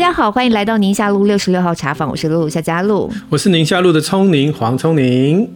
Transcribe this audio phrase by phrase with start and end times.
[0.00, 5.46] 家好，欢迎来到宁夏路六十六号茶坊，我是露露夏佳露，我是宁夏路的聪宁黄聪宁。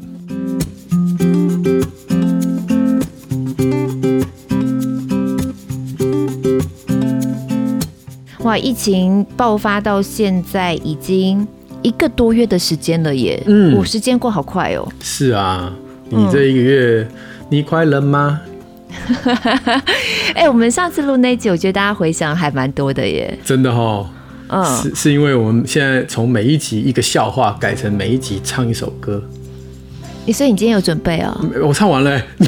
[8.41, 11.49] 哇，疫情爆发到现在已经
[11.81, 14.87] 一个多月的时间了耶，嗯，我时间过好快哦。
[15.01, 15.73] 是啊，
[16.11, 17.17] 你这一个月、嗯、
[17.49, 18.43] 你快乐吗？
[20.35, 23.39] 哎、欸，我们上次录那集，我觉得大家回想还蛮多的耶。
[23.43, 24.07] 真的哦，
[24.55, 29.21] 嗯，是是因为我们现在从每一集一个笑话改成每一集唱一首歌。
[30.25, 31.37] 你所以你今天有准备哦？
[31.61, 32.23] 我唱完了。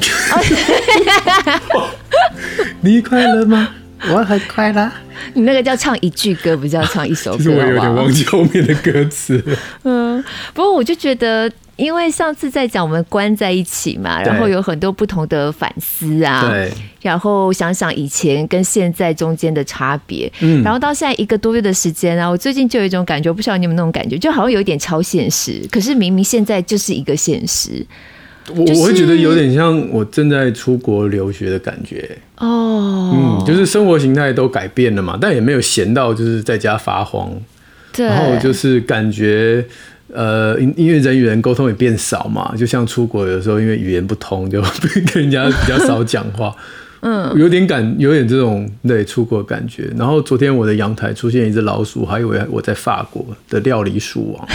[2.80, 3.70] 你快乐吗？
[4.10, 4.88] 我很快乐。
[5.34, 7.38] 你那个叫唱一句歌，不叫唱一首歌。
[7.38, 9.42] 其实我有点忘记后面的歌词。
[9.82, 10.22] 嗯，
[10.54, 11.50] 不过我就觉得。
[11.76, 27.86] 因为上次在讲我们关在一起嘛，然后有很多不同的反思啊，对，然后想想以前跟现在中间的差别，嗯，然后到现在一个多月的时间啊，我最近就有一种感觉，我不晓得你有没有那种感觉，就好像有一点超现实，可是明明现在就是一个现实。
[28.48, 32.16] 我我会觉得有点像我正在出国留学的感觉。
[32.38, 37.30] 哦，嗯，就是生活形态都改变了嘛，但也没有闲到就是在家发慌，
[37.92, 39.62] 对，然后就是感觉。
[40.16, 44.62] 呃，因因为人与人沟通也变少嘛，就像出国有时候因为语言不通，就
[45.12, 46.52] 跟人家比较少讲话。
[47.00, 49.88] 嗯，有点感，有点这种对出国的感觉。
[49.96, 54.48] 然后昨天我的阳台出现一只老鼠，还以为我在法国的料理鼠王。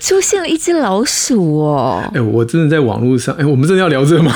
[0.00, 2.02] 出现了一只老鼠哦！
[2.14, 4.32] 哎、欸，我真的在网络上，哎、欸，我们真的要聊这个吗？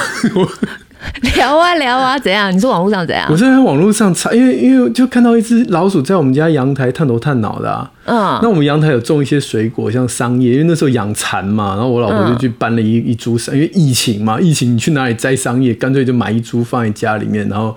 [1.35, 2.55] 聊啊聊啊，怎样？
[2.55, 3.27] 你说网络上怎样？
[3.31, 7.91] 我在网络上查，因为因为就看到一只老鼠在我们家阳台探头探脑的啊。
[8.05, 8.39] 嗯。
[8.43, 11.71] 那我们阳台有种一些水果，像桑叶，因为那时候养蚕嘛。
[11.75, 15.73] 然后我老婆就去搬了一一株桑，因为疫情嘛，疫情你去哪里摘桑叶？
[15.75, 17.75] 干脆就买一株放在家里面，然后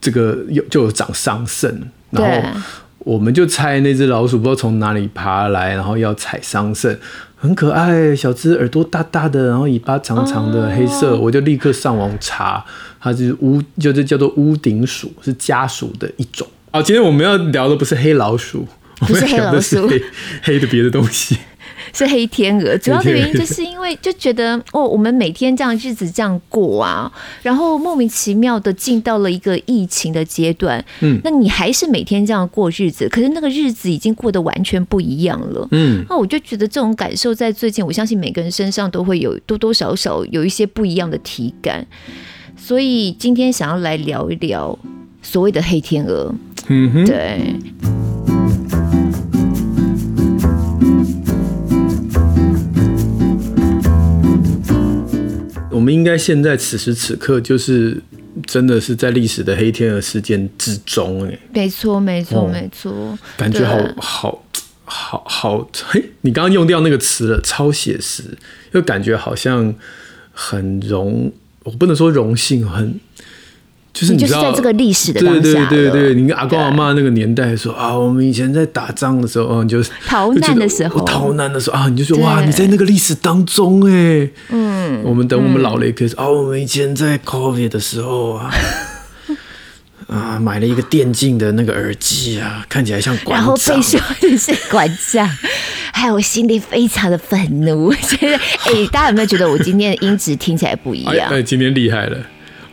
[0.00, 1.72] 这个有就有长桑葚。
[2.10, 2.60] 然后
[2.98, 6.96] 我们就猜那只老鼠不知道从哪里爬来，然后要采桑葚。
[7.46, 11.12] 很可爱，小只耳朵大大的，然后尾巴长长的，黑色。
[11.12, 11.20] Oh.
[11.20, 12.64] 我就立刻上网查，
[13.00, 16.44] 它是屋，就是叫做屋顶鼠，是家鼠的一种。
[16.72, 18.66] 好，今天我们要聊的不是黑老鼠，
[19.00, 20.02] 不是黑老鼠，黑，
[20.42, 21.36] 黑的别的东西。
[21.92, 27.10] 是黑天鹅， 主要的原因就是因为就觉得哦，我们每天这样日子这样过啊，
[27.42, 41.86] 然后莫名其妙的进到了一个疫情的阶段，嗯，那你还是每天这样过日子，可是那个日子已经过得完全不一样了，嗯，那我就觉得这种感受在最近，我相信每个人身上都会有多多少少有一些不一样的体感，
[42.56, 44.76] 所以今天想要来聊一聊
[45.22, 46.34] 所谓的黑天鹅，
[46.66, 47.54] 嗯哼，对。
[55.76, 58.00] 我们应该现在此时此刻就是
[58.46, 64.42] 真的是在历史的黑天鹅事件之中，哎，没错，没错，没错，感觉好好
[64.86, 68.22] 好好，嘿，你刚刚用掉那个词了，超写实，
[68.72, 69.74] 又感觉好像
[70.32, 71.30] 很荣，
[71.64, 72.98] 我不能说荣幸，很。
[73.96, 88.52] 就是你就是在这个历史的当下，对对对对，你跟阿公阿妈那个年代说啊，我们以前在打仗的时候，你，就是逃难的时候，逃难的时候啊，你就说哇，你在那个历史当中哎，嗯，我们等我们老了也可以说啊，我们以前在 COVID 的时候啊，
[90.08, 95.26] 啊，买了一个电竞的那个耳机啊，看起来像馆长，然后被说你是馆长，
[95.94, 97.90] 还有我心里非常的愤怒。
[97.94, 101.30] 现 在哎，大家有没有觉得我今天的音质听起来不一样？
[101.30, 102.18] 哎，今天厉害了，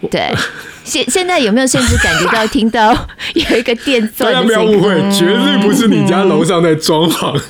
[0.10, 0.32] 对。
[0.84, 2.92] 现现在有没有甚至感觉到听到
[3.36, 4.34] 有一个电钻？
[4.34, 7.42] 大家不要误会，绝对不是你家楼上在装潢，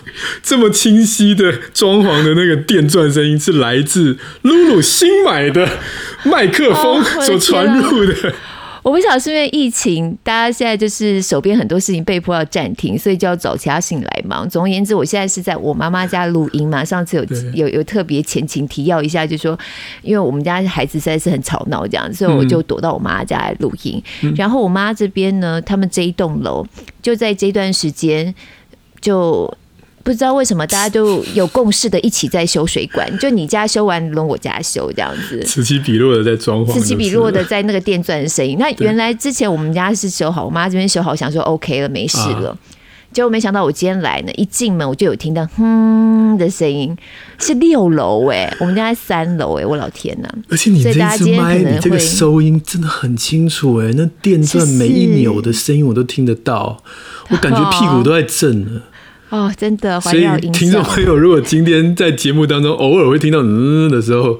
[0.43, 5.67] 这么清晰的装潢的那个电钻声音，是来自露露新买的
[6.23, 8.33] 麦克风所传入的。
[8.83, 14.47] 我不晓得是因为疫情，大家现在就是手边很多事情被迫要暂停，所以就要找其他事情来忙。
[14.49, 16.83] 总而言之，我现在是在我妈妈家录音嘛。
[16.83, 19.57] 上次有有有特别前情提要一下，就是说，
[20.01, 24.03] 因为我们家孩子实在是很吵闹这样，所以我就躲到我妈家来录音。
[24.35, 26.67] 然后我妈这边呢，他们这一栋楼
[27.01, 28.35] 就在这段时间
[28.99, 29.51] 就。
[30.03, 33.17] 不知道为什么大家都有共识的，一起在修水管。
[33.19, 38.57] 就你家修完，轮我家修这样子，此起彼落的在装潢，此起彼落的在那个电钻的声音。
[38.59, 42.49] 那原来之前我们家是修好，我妈这边修好，想说 OK 了，没事了。
[42.49, 42.57] 啊、
[43.13, 46.93] 结果没想到我今天来呢，一进门我就有听到哼的声音，
[47.39, 50.27] 是六楼哎，我们家在三楼哎，我老天呐！
[50.49, 56.83] 而且你这次麦，你这个收音真的很清楚哎，那电钻每一扭的声音我都听得到，
[57.29, 58.81] 我感觉屁股都在震了。
[59.33, 64.39] 哦，真的，所以听众朋友，如果今天在节目当中偶尔会听到嗯的时候，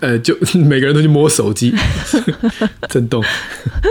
[0.00, 0.34] 呃，就
[0.64, 1.74] 每个人都去摸手机，
[2.88, 3.22] 震动。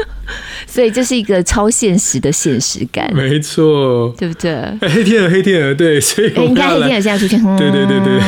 [0.65, 4.51] 所以这是一个超现实的现实感，没错，对不对？
[4.51, 8.19] 哎，黑天鹅，黑天鹅，对，所以你看黑天鹅现在出现，对对对对，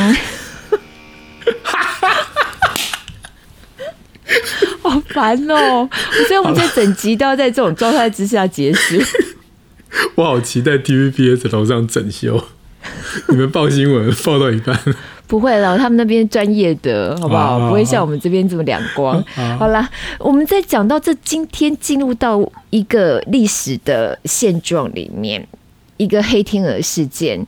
[4.82, 5.88] 好烦哦！
[6.28, 9.02] 所以我们这整集都要在这种状态之下结束。
[10.16, 12.44] 我好期待 TVBS 楼上整修，
[13.28, 14.78] 你们报新闻报到一半。
[15.26, 17.58] 不会了，他们那边专业的，好不好？
[17.68, 19.22] 不会像我们这边这么两光。
[19.58, 19.88] 好啦，
[20.20, 22.38] 我们在讲到这，今天进入到
[22.70, 25.46] 一个历史的现状里面，
[25.96, 27.46] 一个黑天鹅事件，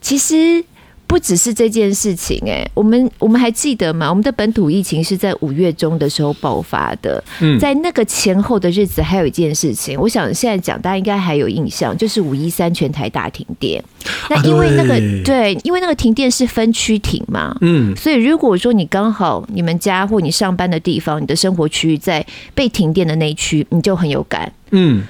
[0.00, 0.64] 其实。
[1.08, 4.10] 不只是这件事情，哎，我们我们还记得吗？
[4.10, 7.24] 我们的本土疫情是在五月中的时候爆发的，
[7.58, 13.82] 在那个前后的日子，还有一件事情，我想现在讲大家应该还有印象，就是五一三全台大停电。
[14.28, 14.94] 那因为那个
[15.24, 25.02] 对，因为那个停电是分区停嘛，嗯，所以如果说你刚好你们家或你上班的地方，你的生活区域在被停电的那一区，你就很有感，嗯，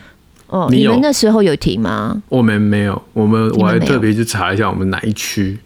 [0.47, 2.23] 哦，你们那时候有停吗？
[2.29, 5.59] 我们没有，我们我还特别去查一下我们哪一区。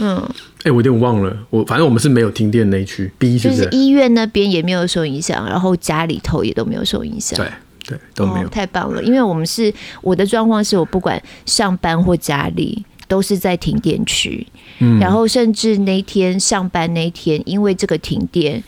[0.00, 0.16] 嗯，
[0.58, 3.68] 哎、欸，我有点忘了，我反正我们是没有停电那一区，B 是就是？
[3.72, 7.50] 医院那边也没有受影响，然后家里头也都没有受影响，对
[7.86, 9.72] 对都没有、哦，太棒了，因为我们是
[10.02, 14.46] 我的状况是我不管上班或家里都是在停电区，
[14.78, 18.62] 嗯，然后甚至那天上班那天，因为这个停电，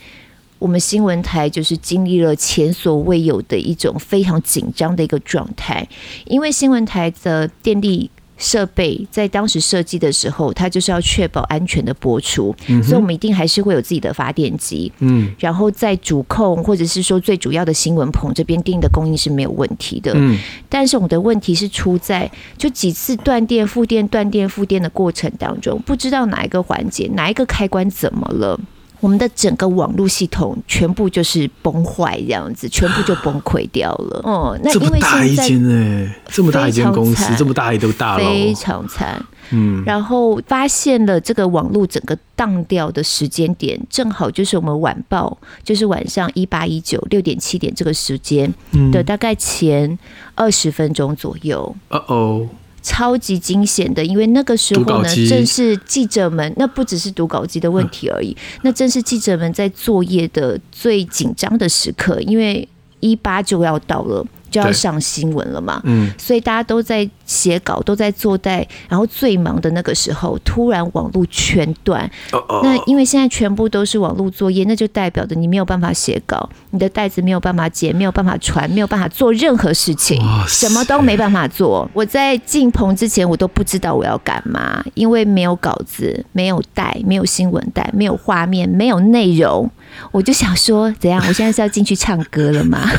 [0.59, 5.87] 我们新闻台就是经历了前所未有的一种非常紧张的一个状态，
[6.25, 8.11] 因为新闻台的电力。
[8.41, 14.91] 设备在当时设计的时候，它就是要确保安全的播出，嗯、所以我们一定还是会有自己的发电机。
[14.99, 20.11] 嗯，然后在主控或者是说最主要的新闻棚这边定的供应是没有问题的。
[20.15, 28.59] 嗯，但是我们的问题是出在就几次断电、复电、断电、复电的过程当中，不知道哪一个环节、哪一个开关怎么了。
[29.01, 34.21] 我们的整个网络系统全部就是崩坏，这样子，全部就崩溃掉了。
[34.23, 34.99] 哦，那因为
[35.35, 39.21] 现在这么大一间公司，这么大一栋大楼，非常惨。
[39.49, 48.53] 嗯，然后发现了这个网络整个当掉的时间点，正好就是我们晚报，就是晚上一八一九六点七点这个时间
[48.93, 49.97] 的大概前
[50.35, 51.75] 二十分钟左右。
[51.89, 52.47] 哦哦。
[52.81, 62.67] 超级惊险的，因为那个时候呢，正是记者们，那不只是读稿机的问题而已，那正是记者们在作业的最紧张的时刻，因为
[63.01, 64.25] 一八就要到了。
[64.51, 72.03] 就要上新闻了嘛，嗯，所以大家都在写稿，都在做带，然后最忙的那个时候，突然网络全断。
[72.33, 72.59] 哦哦。
[72.61, 81.89] 那因为现在全部都是网络作业，那就代表着你没有办法写稿，你的袋子没有办法解，没有办法传，没有办法做任何事情，什么都没办法做。
[81.93, 89.71] 我在进棚之前，我都不知道我要干嘛，因为没有稿子，没有带，没有新闻带，没有画面，没有内容，
[90.11, 91.23] 我就想说，怎样？
[91.27, 92.89] 我现在是要进去唱歌了吗？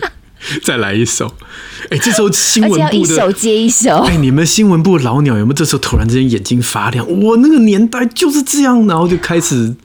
[0.64, 1.26] 再来一首，
[1.90, 7.06] 哎、欸，这时候新闻部的一首接一首，哎、欸，你们新闻部的老鸟有没有这时候突然之间眼睛发亮？
[7.06, 9.76] 我那个年代就是这样，然后就开始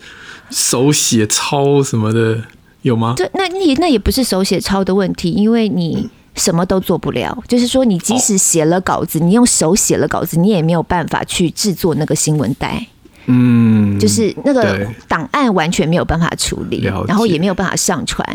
[0.49, 2.41] 手写抄什么的，
[2.83, 3.15] 有吗？
[3.17, 7.37] 对，那你那也不是手写抄的问题，因为你什么都做不了。
[7.49, 12.87] 就是说，你即使写了稿子，哦、你用手写了稿子，你也没有办法去制作那个新闻带。
[13.27, 18.25] 嗯，就是那个档案完全没有办法处理，然后也没有办法上传。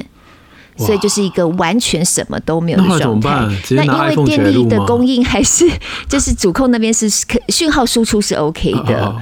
[0.77, 3.29] 所以就是一个完全什么都没有的状态。
[3.73, 5.69] 那因为电力的供应还是
[6.09, 7.07] 就是主控那边是
[7.49, 9.15] 讯号输出是 OK 的，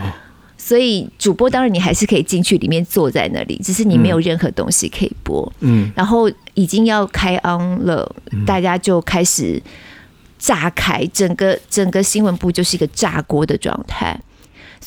[0.57, 5.53] 所以主播当然你还是可以进去里面坐在那里，只是你没有任何东西可以播。
[5.59, 8.15] 嗯，然后已经要开 on 了，
[8.47, 9.61] 大家就开始
[10.39, 14.17] 炸开，整个整个新闻部就是一个炸锅的状态。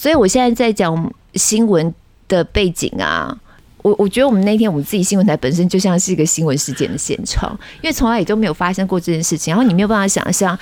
[0.02, 1.94] 所以我现在在讲新闻
[2.28, 3.38] 的背景啊。
[3.84, 10.58] 我我觉得我们那天我们自己新闻台本身就像是一个新闻事件的现场，因为从来也都没有发生过这件事情，然后你没有办法想象，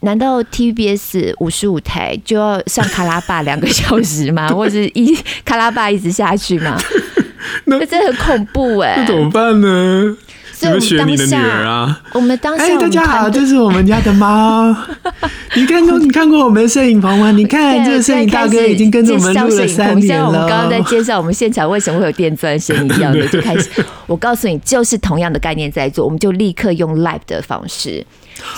[0.00, 4.48] 难道 TVBS 五十五台就要上卡拉巴两个小时吗？
[4.56, 6.78] 或者一卡拉巴一直下去吗？
[7.64, 10.16] 那这很恐怖哎、欸，那怎么办呢？
[10.58, 12.00] 怎么学你的女儿啊？
[12.12, 14.74] 我们当下，哎，大家好，这是我们家的猫。
[15.54, 17.30] 你看过你看过我们的摄影棚吗？
[17.30, 20.26] 你看这个摄影大哥已经跟着我们录了三年了。
[20.26, 23.68] 我们刚刚在介绍我们现场为什么会有电钻声一样的， 就开始。
[24.06, 28.04] 我告诉你，就是同样的概念在做，我们就立刻用 live 的方式。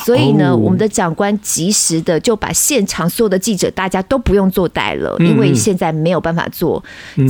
[0.04, 6.82] 所以呢，我们的长官及时的就把现场所有的记者大家都不用做带了，因为现在没有办法做，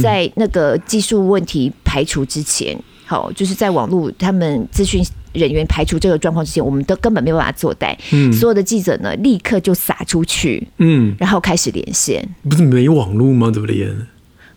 [0.03, 2.79] 在那个技术问题排除之前。
[3.09, 7.99] 好，就是在网络他们资讯人员排除这个状况之前，我们都根本没有办法做代。
[8.13, 12.23] 嗯，所有的记者呢，立刻就撒出去，嗯，然后开始连线。
[12.47, 13.51] 不是没网络吗？
[13.51, 13.91] 怎么连？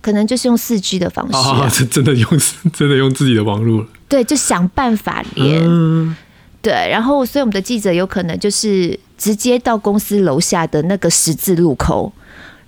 [0.01, 2.29] 可能就是用四 G 的方式啊，真的用
[2.74, 3.88] 真的用自己的网络。
[4.10, 5.63] 对，就想办法连。
[5.63, 6.13] 嗯
[6.62, 12.13] 对，然后所以我们的记者有可能就是直接到公司楼下的那个十字路口，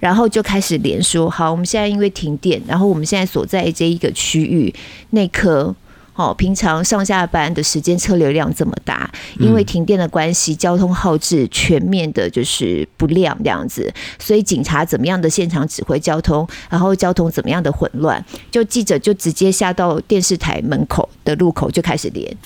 [0.03, 4.73] 然后就开始连说：好，我们现在因为停电，然后我们现在所在这一个区域
[5.11, 5.73] 内科。
[6.15, 22.37] 哦，平常上下班的时间车流量这么大，因为停电的关系，交通号志全面的就是不亮这样子，所以警察怎么样的现场指挥交通，然后交通怎么样的混乱，就记者就直接下到电视台门口的路口就开始连，哇，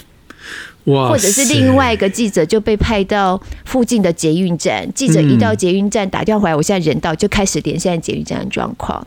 [0.88, 9.06] 或者是另外一个记者就被派到附近的捷运站，记者一到捷运站打电话回来，我现在人到就开始连现在捷运站的状况。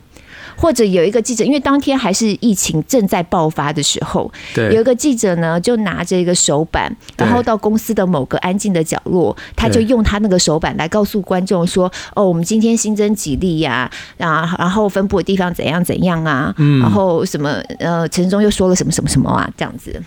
[0.56, 19.98] 或者有一个记者，因为当天还是疫情正在爆发的时候，对，有一个记者呢，就拿着一个手板，然后到公司的某个安静的角落，他就用他那个手板来告诉观众说：“哦，我们今天新增几例呀，啊，然后分布的地方怎样怎样啊，然后什么呃，陈时中又说了什么什么什么啊，这样子。”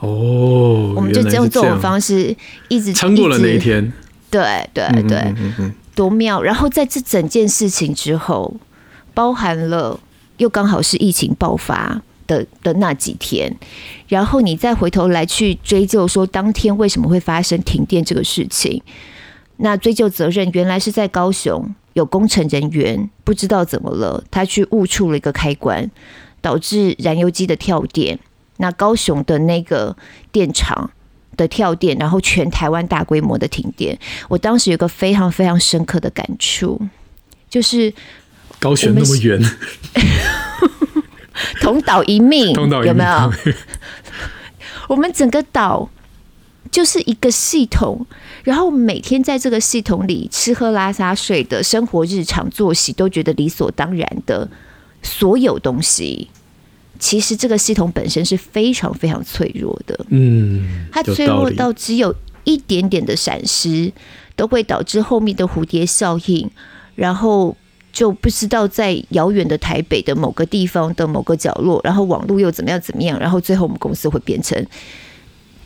[0.00, 2.36] 哦，我们就用这种方式
[2.68, 3.92] 一直撑过了那一天。
[4.30, 5.34] 对对对，
[5.94, 6.42] 多妙！
[6.42, 8.54] 然后在这整件事情之后。
[9.14, 9.98] 包含了
[10.36, 13.50] 又刚好是疫情爆发的的那几天，
[14.08, 18.82] 然后你再回头来去追究说当天为什么会发生停电这个事情，
[19.56, 25.90] 那追究责任原来是在高雄有工程人员不知道怎么了，他去误触了一个开关，
[26.42, 28.18] 导致燃油机的跳电。
[28.58, 29.96] 那高雄的那个
[30.30, 30.90] 电厂
[31.36, 33.98] 的跳电，然后全台湾大规模的停电。
[34.28, 36.80] 我当时有个非常非常深刻的感触，
[37.48, 37.92] 就是。
[38.58, 39.38] 高雄那么远，
[41.60, 43.32] 同岛一命，同岛一命，有没有？
[44.88, 45.90] 我们整个岛
[46.70, 48.06] 就是一个系统，
[48.44, 54.48] 然后每天在这个系统里吃喝拉撒睡的生活日常作息都觉得理所当然的
[55.02, 56.30] 所有东西，
[56.98, 60.06] 其实这个系统本身是非常非常脆弱的。
[60.10, 63.92] 嗯，它脆弱到只有一点点的闪失，
[64.34, 66.50] 都会导致后面的蝴蝶效应，
[66.94, 67.56] 然后。
[67.92, 74.62] 就不知道在遥远的台北的某个地方的某个角落，然后网络又怎么样怎么样，然后最后我们公司会变成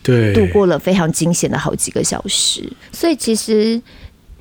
[0.01, 2.73] 对度过了非常惊险的好几个小时。
[2.93, 3.83] 所以其实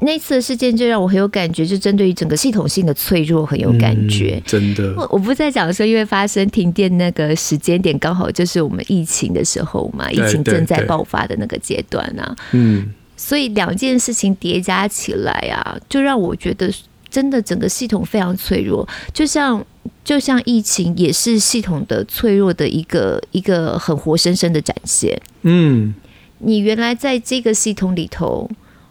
[0.02, 4.36] 那次的事件就让我很有感觉，就针对于整个系统性的脆弱很有感觉。
[4.38, 12.36] 嗯、真的，我我不在讲说，因为发生停电那个时间点刚好就是我们疫情的时候嘛，疫情正在爆发的那个阶段啊。
[12.52, 12.88] 嗯，
[13.18, 16.72] 所以两件事情叠加起来啊，就让我觉得。
[17.12, 19.66] 真的，整个系统非常脆弱，就像
[20.04, 25.20] 就像疫情也是系统的脆弱的一个一个很活生生的展现。
[25.42, 25.92] 嗯，
[26.38, 28.48] 你原来在这个系统里头，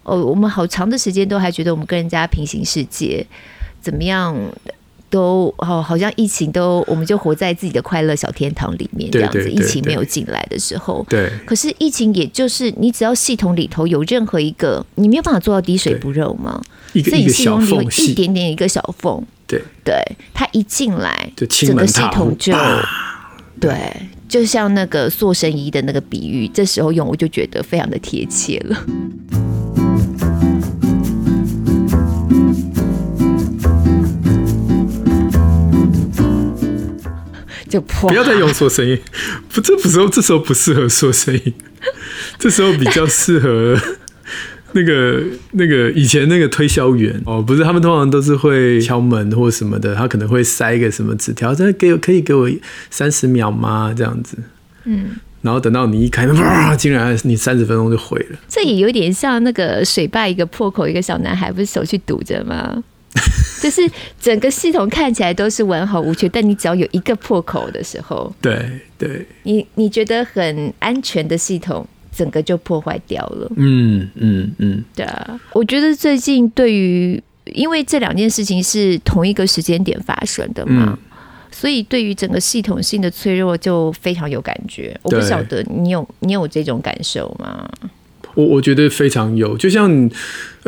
[0.08, 3.24] 哦，我们好长的时间都还觉得我们跟人家平行世界，
[3.80, 4.34] 怎么样
[5.10, 9.38] 都哦，好像疫情都我们就活在自己的快乐小天堂里面这样子。
[9.38, 16.60] 对对对对，疫情没有进来的时候，对，可是疫情也就是你只要系统里头有任何一个，你没有办法做到滴水不漏吗？
[17.04, 19.94] 所以系统里有一点点一个小缝，对对，
[20.32, 22.54] 它一进来，整个系统就
[23.60, 23.92] 对，
[24.28, 28.86] 就像那个塑身衣的那个比喻，这时候用我就觉得非常的贴切了。
[37.68, 38.98] 就破，不要再用说声音，
[39.52, 41.54] 不，这不时候这时候不适合说声音，
[42.38, 43.76] 这时候比较适合。
[44.72, 45.22] 那个
[45.52, 52.46] 那个以前那个推销员哦，不是他们通常都是会敲门或什么的，他可能会塞一个什么纸条，这给可以给我
[52.90, 53.94] 三十秒吗？
[53.96, 54.36] 这样子，
[54.84, 58.38] 嗯，然后等到你一开门，哇，竟然你三十分钟就毁了。
[58.46, 62.84] 这也有点像那个水坝一个破口，一个小男孩不是手去堵着吗？
[63.60, 63.82] 就是
[64.20, 71.86] 整个系统看起来都是完好无缺，但你只要有一个破口的时候，对对，你你觉得很安全的系统。
[72.10, 73.48] 整个就破坏掉了。
[73.54, 81.18] 嗯嗯嗯，对啊，我觉得最近对于，因为这两件事情是同一个时间点发生的嘛，嗯、
[81.52, 84.98] 所以对于整个系统性的脆弱就非常有感觉。
[85.02, 87.70] 我不晓得你有你有这种感受吗？
[88.34, 90.10] 我我觉得非常有，就像。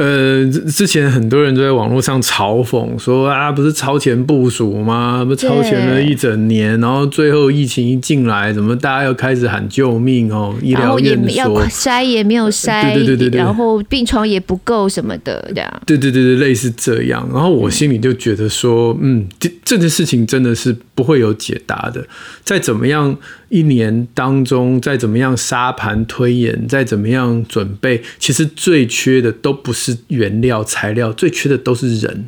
[0.00, 5.23] 呃，之前很多人都在网络上嘲讽说啊，不是超前部署吗？
[5.23, 10.54] 不是超前了一整年，然后最后疫情一进来，怎么大家又开始喊救命哦？
[10.62, 15.83] 医疗院所要筛也没有筛，对对对对对，然后病床也不够什么的这样。
[15.85, 17.28] 对对对对，类似这样。
[17.30, 22.02] 然后我心里就觉得说，嗯，这这件事情真的是不会有解答的。
[22.42, 23.14] 再怎么样
[23.50, 29.99] 一年当中，再怎么样沙盘推演，再怎么样准备，其实最缺的都不是。
[30.09, 32.26] 原料材料最缺的都是人，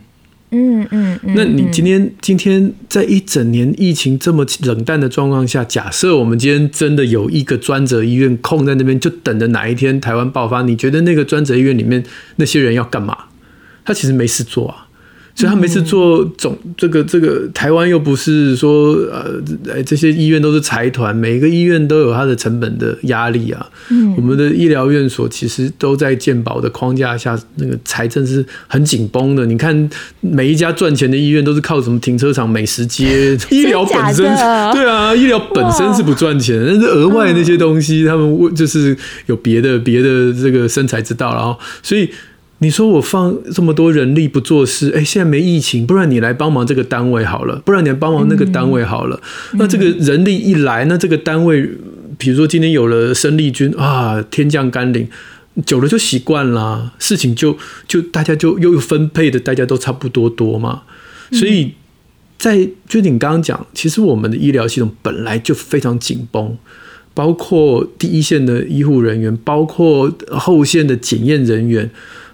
[0.50, 1.34] 嗯嗯嗯。
[1.34, 12.02] 那你今天今天在一整年疫情这么冷淡的状况下，假设我们今天真的有一个专责医院空在那边，就等着哪一天台湾爆发，你觉得那个专责医院里面
[12.36, 13.16] 那些人要干嘛？
[13.84, 14.88] 他其实没事做啊。
[15.34, 19.32] 所以他每次做总这个这个台湾又不是说呃
[19.84, 23.66] 这些医院都是财团，每一个医院都有它的成本的压力啊。
[23.90, 29.46] 嗯，我们的医疗院所其实都在健保的框架下，那个财政是很紧绷的。
[29.46, 29.88] 你看
[30.20, 34.24] 每一家赚钱的医院都是靠什么停车场、美食街， 医疗本身
[34.72, 38.96] 对啊，医疗本身是不赚钱，但是额外那些东西他们为就是
[39.26, 42.10] 有别的别的这个生财之道，然后所以。
[42.62, 49.20] 你说我放这么多人力不做事，哎，现在没疫情，不然你来帮忙这个单位好了，不然你来帮忙那个单位好了。
[49.50, 51.68] 嗯、那这个人力一来，那这个单位，
[52.16, 55.08] 比如说今天有了生力军啊，天降甘霖，
[55.66, 60.82] 久了就习惯了，事情就就大家就又分配的大家都差不多多嘛。
[61.32, 61.72] 所以
[62.38, 66.56] 在就你刚刚讲，其实我们的医疗系统本来就非常紧绷，
[67.12, 71.90] 包括第一线的医护人员，包括后线的检验人员。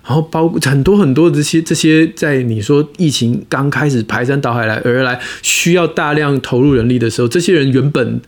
[0.08, 8.18] 然后包括很多很多这些这些，在你说疫情刚开始排山倒海来而来，需要大量投入人力的时候，这些人原本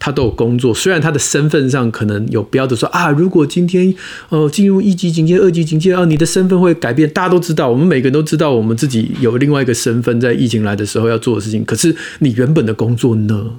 [0.00, 3.94] 他都有工作，虽然他的身份上可能有标的说啊，如果今天
[4.30, 7.08] 呃进入一级警戒、二级警戒啊，你的身份会改变。
[7.10, 11.64] 大家都知道，我们每个人都知道，我们自己有另外一个身份，在疫情来的时候要做的事情。
[11.64, 13.52] 可是你原本的工作呢？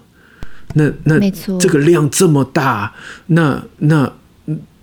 [0.74, 1.18] 那那，
[1.58, 2.94] 这个量这么大，
[3.28, 4.12] 那那。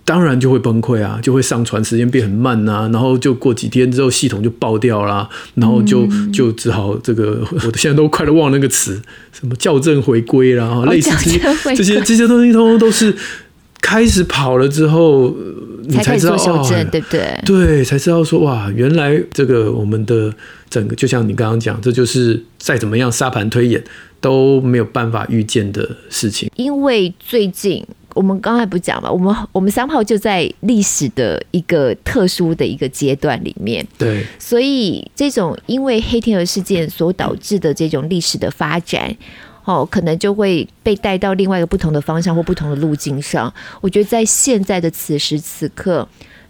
[0.07, 9.01] 当然就会崩溃啊，就会上传时间变很慢呐、啊，然后就过几天之后系统就爆掉啦，然后就就只好这个， 我现在都快都忘了那个词，
[9.33, 13.13] 什么校正回归啦，类似这些这些这些东西，通通都是
[13.81, 15.35] 开始跑了之后，
[15.83, 17.41] 你才知道修正，哦、对不对？
[17.45, 20.33] 对，才知道说哇，原来这个我们的
[20.69, 23.83] 整个就像你刚刚讲，这就是再怎么样沙盘推演
[24.21, 27.85] 都没有办法预见的事情，因为最近。
[28.17, 39.15] 我们刚才不讲嘛，我们我们三炮就在历史的一个特殊的一个阶段里面，对，所以这种因为黑天鹅事件所导致的这种历史的发展，
[39.65, 43.53] 哦，可能就会被带到另外一个不同的方向或不同的路径上。
[43.81, 46.07] 我觉得在现在的此时此刻。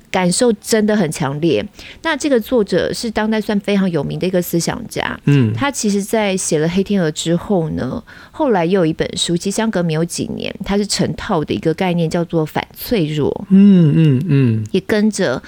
[0.09, 1.65] 感受真的很强烈。
[2.01, 5.19] 那这个作者是当代算非常有名的一个思想家。
[5.25, 13.45] 嗯，他其实，在写了《黑天鹅》之后呢，后来又有一本书，其实相隔没有几年，它是成套的一个概念，叫做反脆弱。
[13.49, 15.41] 嗯嗯嗯，也跟着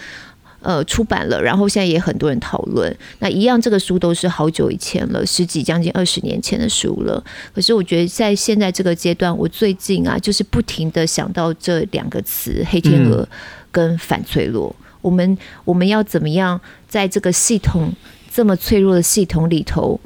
[0.62, 2.96] 呃出版了，然后现在也很多人讨论。
[3.20, 7.24] 那一样，这个书都是好久以前了，十几将近二十年前的书了。
[7.54, 13.28] 可是我觉得在现在这个阶段，我最近啊，就是不停的想到这两个词“黑天鹅”。
[13.72, 17.94] 跟反脆弱，我们我们要怎么样在这个系统
[18.34, 20.00] 这么脆弱的系统里头，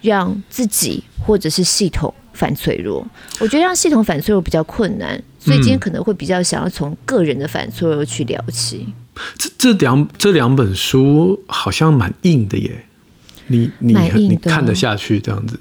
[0.00, 3.06] 让自己或者是系统反脆弱？
[3.38, 8.88] 我觉得让系统反脆弱比较困难，所以今天可能会比较想要从个人的反脆弱去聊起。
[9.36, 12.86] 这这两这两本书好像蛮硬的耶，
[13.46, 13.94] 你你
[14.28, 15.58] 你看得下去这样子？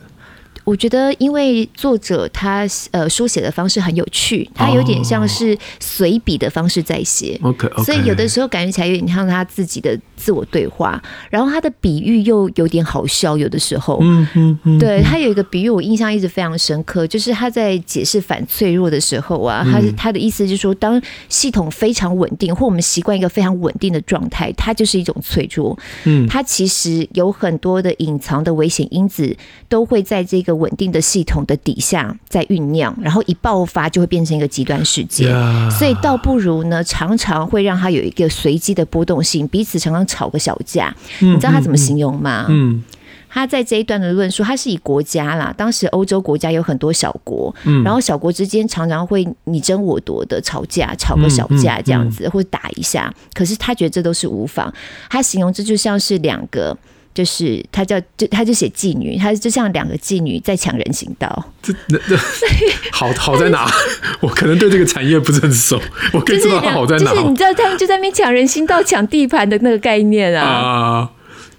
[0.72, 11.04] 我觉得，因为作者他呃书写的方式很有趣，他有点像是随笔的方式在写，OK，所以有的时候感觉起来有点像他自己的自我对话。
[11.30, 25.78] 然后他的比喻又有点好笑，有的时候，嗯嗯嗯，对他有一个比喻我印象一直非常深刻，就是他在解释反脆弱的时候啊，他他的意思就是说，当系统非常稳定，或我们习惯一个非常稳定的状态，它就是一种脆弱。
[26.06, 29.36] 嗯，它其实有很多的隐藏的危险因子
[29.68, 30.61] 都会在这个。
[30.62, 35.28] 稳定的系统的底下在酝酿，然后一爆发就会变成一个极端事件.
[35.72, 40.96] 所以倒不如呢，常常会让他有一个随机的波动性，彼此常常吵个小架。
[41.22, 42.46] 嗯、你知道他怎么形容吗？
[42.50, 42.84] 嗯，
[43.28, 53.12] 他在这一段的论述，他是以国家啦，当时欧洲国家有很多小国，嗯、然后小国之间常常会你争我夺的吵架，吵个小架这样子，嗯嗯嗯、或者打一下。
[53.34, 54.72] 可是他觉得这都是无妨，
[55.10, 56.78] 他形容这就像是两个。
[57.14, 61.46] 就是他叫就他就写妓女，他就像两个妓女在抢人行道。
[61.62, 62.18] 这那这
[62.92, 63.70] 好好在哪？
[64.22, 65.82] 我可能对这个产业不是很熟，
[66.14, 67.12] 我可以知道他好在哪。
[67.12, 70.46] 就是你知道他们就在那边抢人行道、抢地盘的那个概念啊。
[70.46, 71.10] 啊，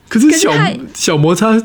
[0.08, 1.60] 可是小是小摩擦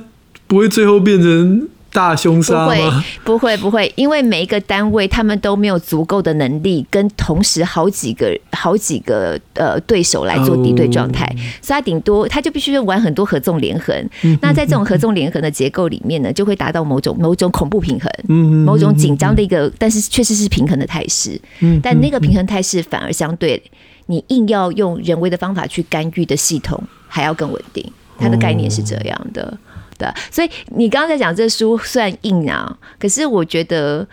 [0.48, 1.68] 不会最后变成。
[1.92, 3.04] 大凶杀吗？
[3.24, 13.96] 不会，不会，不会，因为每一个单位他们都没有足够的能力跟同时好几个、好几个呃对手来做敌对状态，哦、所以他顶多他就必须玩很多合纵连横。
[14.24, 21.40] 嗯、那在这种合纵连横的结构里面呢，就会达到某种某种恐怖平衡，嗯、某种紧张的一个，但是确实是平衡的态势。
[21.62, 23.62] 嗯、但那个平衡态势反而相对
[24.06, 27.84] 你硬要用人为的方法去干预的系统还要更稳定。
[28.20, 29.44] 它的概念是这样的。
[29.44, 29.58] 哦、
[29.98, 34.08] 对，所以你刚刚在讲这书算硬啊，可是我觉得。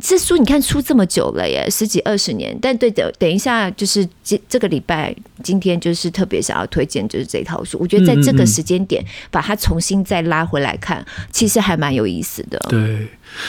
[0.00, 2.56] 这书你看出这么久了耶，十几二十年。
[2.62, 7.76] 但对的，等一下就是这这个礼拜，今天就是特别想要推荐就是这套书。
[7.80, 12.56] 我觉得在这个时间点把它重新再拉回来看，其实还蛮有意思的。
[12.68, 13.08] 对，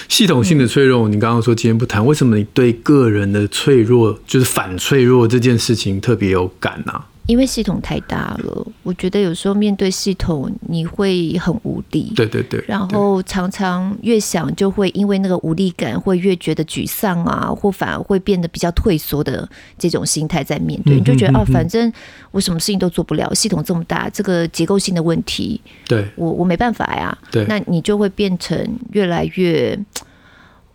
[0.09, 7.03] 系统性的脆弱，你刚刚说今天不谈，为什么你对个人的脆弱，就是反脆弱这件事情特别有感呢？
[7.31, 12.11] 因为系统太大了，我觉得有时候面对系统你会很无力。
[12.13, 12.61] 对对对。
[12.67, 19.47] 然后常常越想就会因为那个无力感，会越觉得沮丧啊，或反而会变得比较退缩的
[19.79, 21.89] 这种心态在面对，你就觉得哦，反正
[22.31, 27.17] 我什么事情都做不了，系统这么大，这个结构性的问题，对我我没办法呀。
[27.31, 29.79] 对，那你就会变成越来越。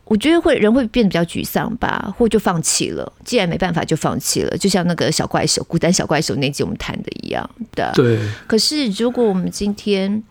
[0.07, 3.13] 我觉得会人会变得比较沮丧吧，或就放弃了。
[3.25, 4.57] 既然没办法，就放弃了。
[4.57, 7.91] 就像那个小怪兽，孤单小怪兽那集我们谈的一样的。
[7.93, 8.17] 对。
[8.47, 10.23] 可是如果我们今天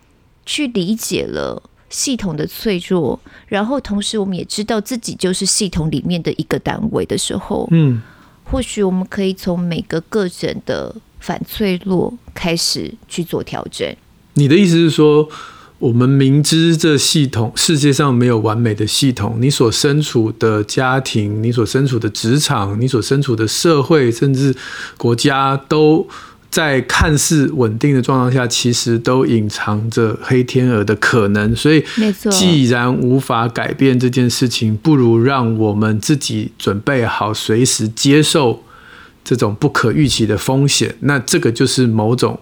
[0.45, 8.01] 去理解了系统的脆弱，然后同时我们也知道自己就是系统里面的一个单位的时候，嗯，
[8.45, 13.93] 或许我们可以从每个个人的反脆弱开始去做调整。
[14.35, 15.27] 你的意思是说？
[15.86, 24.56] 我们明知这系统世界上没有完美的系统，你所身处的家庭、你所身处的职场、你所身处的社会，甚至
[24.98, 26.08] 国家，都
[26.50, 31.56] 在看似稳定的状况下，其实都隐藏着黑天鹅的可能。
[31.56, 31.86] 所以，
[32.32, 38.63] 既然无法改变这件事情，不如让我们自己准备好，随时接受
[39.24, 40.95] 这种不可预期的风险。
[41.02, 42.39] 那这个就是某种。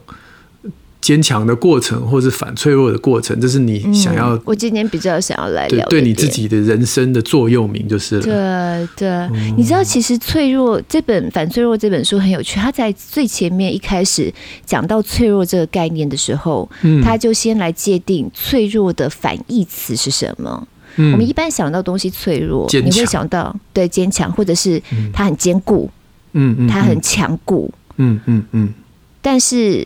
[1.04, 4.38] 坚强的过程，或是反脆弱的过程，这是你想要。
[4.38, 8.22] 嗯、我今天比较想要来聊对，对你自己的人生的座右铭就是了。
[8.22, 12.58] 对对，嗯、你知道，其实《脆弱》这本《反脆弱》这本书很有趣。
[12.58, 14.34] 他在最前面一开始
[14.66, 20.66] 讲到脆弱这个概念的时候，嗯、他就先来界定脆弱的反义词是什么。
[20.96, 25.92] 嗯、我们一般想到东西脆弱，你会想到对坚强，或者是它很坚固，
[26.32, 28.74] 嗯嗯，它很强固，嗯嗯嗯，
[29.22, 29.86] 但是。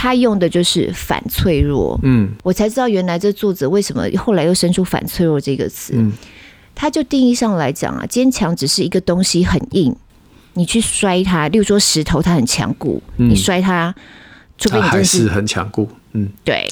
[0.00, 5.94] 他用的就是反脆弱，嗯，我才知道原来这作者为什么后来又生出反脆弱这个词。
[5.96, 6.12] 嗯，
[6.72, 9.92] 他就定义上来讲啊，坚强只是一个东西很硬，
[10.54, 13.92] 你去摔它，例如说石头，它很强固，你摔它，
[14.56, 16.68] 除非你真是很强固，嗯，对，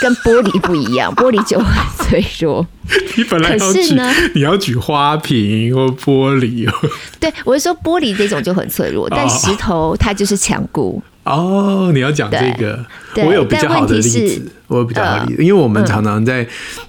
[0.00, 2.66] 跟跟玻璃不一样，玻璃就很脆弱。
[3.16, 6.68] 你本来可是呢，你要举花瓶或玻璃，
[7.20, 11.00] 对，我是说玻璃这种就很脆弱，但石头它就是强固。
[11.24, 12.84] 哦，你要讲这个，
[13.26, 16.46] 我有比较好的例子，我有比较好的例子，因为我们常常在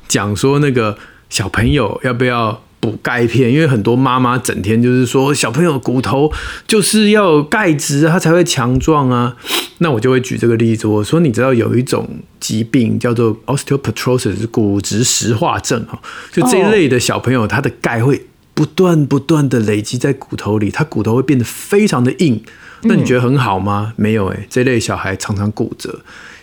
[0.07, 0.97] 讲说那个
[1.29, 6.31] 小朋友要不要补钙片，因为很多妈妈整天就是说小朋友骨头
[6.65, 9.35] 就是要有钙质，他才会强壮啊。
[9.79, 12.07] 那我就会举这个例子，我说你知道有一种
[12.39, 15.99] 疾病叫做 osteoporosis 骨质石化症哈，
[16.31, 22.41] 就这一类的小朋友，他的钙会不断不断的累积在骨头里，他骨头会变得非常的硬。
[22.83, 23.93] 那你觉得很好吗？
[23.95, 25.99] 没有诶、欸，这类小孩常常骨折，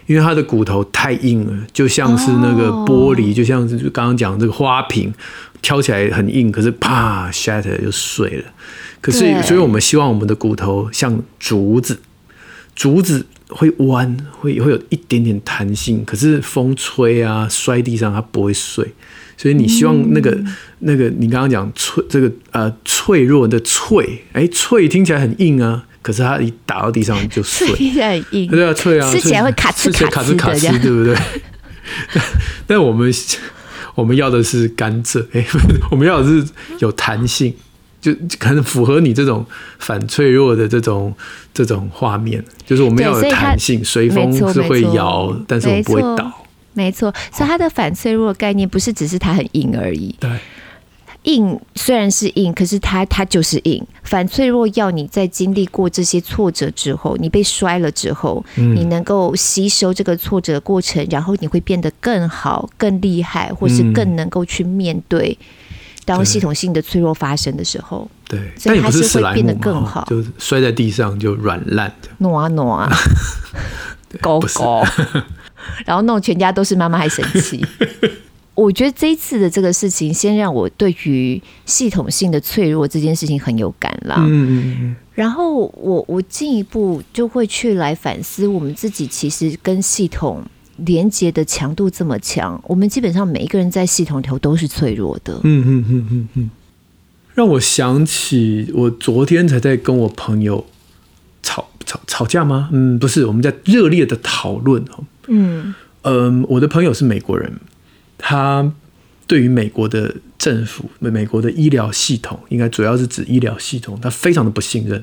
[0.06, 5.12] 因为他的骨头太硬了，就像是那个玻璃，就像是刚刚讲这个花瓶，
[5.60, 8.44] 挑起来很硬，可是啪 shatter 就碎了。
[9.00, 11.98] 可是，所以我们希望我们的骨头像竹子，
[12.74, 18.94] 竹子会弯，会会有一点点弹性，可是风吹啊，摔地上它不会碎。
[19.36, 20.36] 所以你希望那个
[20.80, 25.84] 那个你刚刚讲脆这个呃脆弱的脆，哎，脆听起来很硬啊。
[26.08, 28.50] 可是它一打到地上就 碎，听起来很硬。
[28.50, 31.14] 对啊，脆啊，吃起来会卡吃卡吃卡吃，对不对？
[32.66, 33.12] 但我们
[33.94, 35.44] 我们要的是甘蔗，哎，
[35.90, 37.54] 我们要的是有弹性，
[38.00, 39.44] 就可能符合你这种
[39.80, 41.14] 反脆弱的这种
[41.52, 46.32] 这种画面，就是我们要有弹性，随风是会摇，但是我们不会倒。
[46.72, 50.16] 没错，所以它的反脆弱概念不是只是它很硬而已。
[50.18, 50.30] 对。
[51.28, 53.86] 硬虽然是硬，可是它它就是硬。
[54.02, 65.38] 反脆弱要你在经历过这些挫折之后，你被摔了之后，嗯、你能够吸收这个挫折的过程，然后你会变得更好、更厉害，或是更能够去面对
[66.06, 68.10] 当系统性的脆弱发生的时候。
[68.26, 70.06] 对，所以还是会变得更好。
[70.08, 72.90] 就是摔在地上就软烂的，挪啊挪啊，
[74.22, 74.82] 狗狗，
[75.84, 77.62] 然后弄全家都是妈妈还生气。
[78.58, 84.16] 我觉得这一次的这个事情，先让我对于系统性的脆弱这件事情很有感了。
[84.18, 90.42] 嗯，然后我我进一步就会去来反思，我们自己其实跟系统
[90.78, 95.34] 连接的强度这么强，我们基本上每一个人在系统里头都是脆弱的。
[95.44, 96.50] 嗯嗯嗯嗯嗯，
[97.34, 100.66] 让我想起我昨天才在跟我朋友
[101.44, 102.70] 吵吵吵架吗？
[102.72, 105.04] 嗯，不是，我们在热烈的讨论哦。
[105.28, 107.52] 嗯嗯，我的朋友是美国人，
[108.18, 108.70] 他
[109.26, 115.02] 对于美国的政府、美国的医疗系统，应该主要是指医疗系统，他非常的不信任。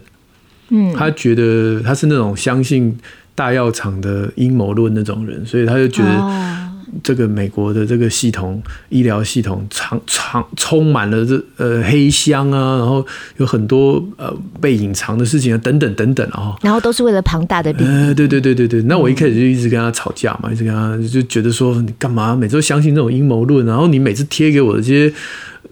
[0.70, 2.96] 嗯，他觉得他是那种相信
[3.34, 6.66] 大药厂的阴谋论那种人，所以他就觉得。
[6.88, 13.06] 哦这个美国的这个系统，医疗系统，长长充满了这呃黑箱啊，然后
[13.38, 17.88] 有很多呃被隐藏的事情啊，等等等等啊，然后都是为了庞大的利益。
[17.88, 18.82] 呃，对对对对对。
[18.84, 25.14] 那我一开始就一直跟他吵架嘛，一直跟他就觉得说你干嘛每次都相信这种阴谋论，然后你每次贴给我的这些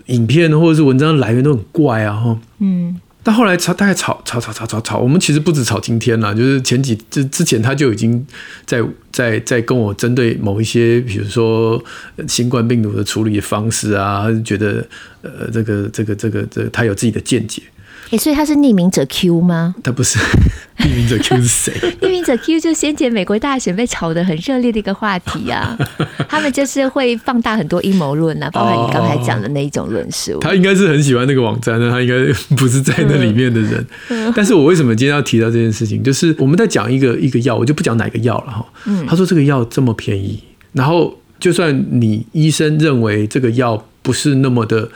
[0.08, 3.00] 影片或者是文章来源都很怪啊，哈，嗯。
[3.24, 8.26] 但后来吵，大概吵吵吵吵吵吵，我们其实不止吵今天了，就是前几之之前他就已经
[8.66, 11.82] 在在在跟我针对某一些，比如说
[12.28, 14.86] 新冠病毒的处理方式啊，觉得
[15.22, 17.62] 呃这个这个这个这、他有自己的见解。
[18.12, 19.76] 欸、所以他是匿名者 Q 吗？
[19.84, 20.20] 他不是，
[20.80, 21.74] 匿名者 Q 是谁？
[22.02, 25.78] 匿名者 Q 就先前美国大选被炒得很热烈的一个话题啊，
[26.30, 30.40] 他们就是会放大很多阴谋论啊，包括你刚才讲的那一种论述。
[30.40, 33.86] 他应该是很喜欢那个网站的，他应该不是在那里面的人。
[34.10, 36.04] 嗯、但是我为什么今天要提到这件事情？
[36.04, 38.66] 就是我们在讲一个一个药，我就不讲哪个药了哈。
[38.86, 44.90] 嗯，他说这个药这么便宜，然后就算你医生认为这个药不是那么的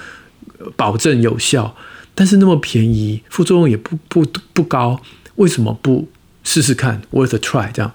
[0.76, 1.76] 保证有效。
[2.20, 5.00] 但是那么便宜，副作用也不不不高，
[5.36, 6.08] 为什么不
[6.44, 7.92] 试试看？Worth a try 这样。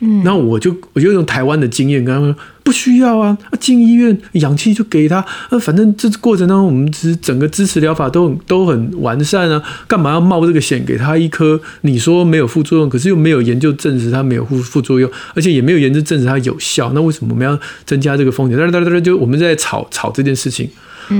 [0.00, 11.60] 嗯，然后我就我就用台湾的经验跟他们说，不需要啊，进医院氧气就给他，那，反正这过程当中我们只整个支持疗法都很都很完善啊，干嘛要冒这个险给他一颗？
[11.80, 18.56] 你说没有副作用，可是又没有研究证实它没有副副作用，而且也没有研究证实它有效，那为什么我们要增加这个风险？
[18.56, 20.70] 哒哒哒哒，就我们在吵吵这件事情。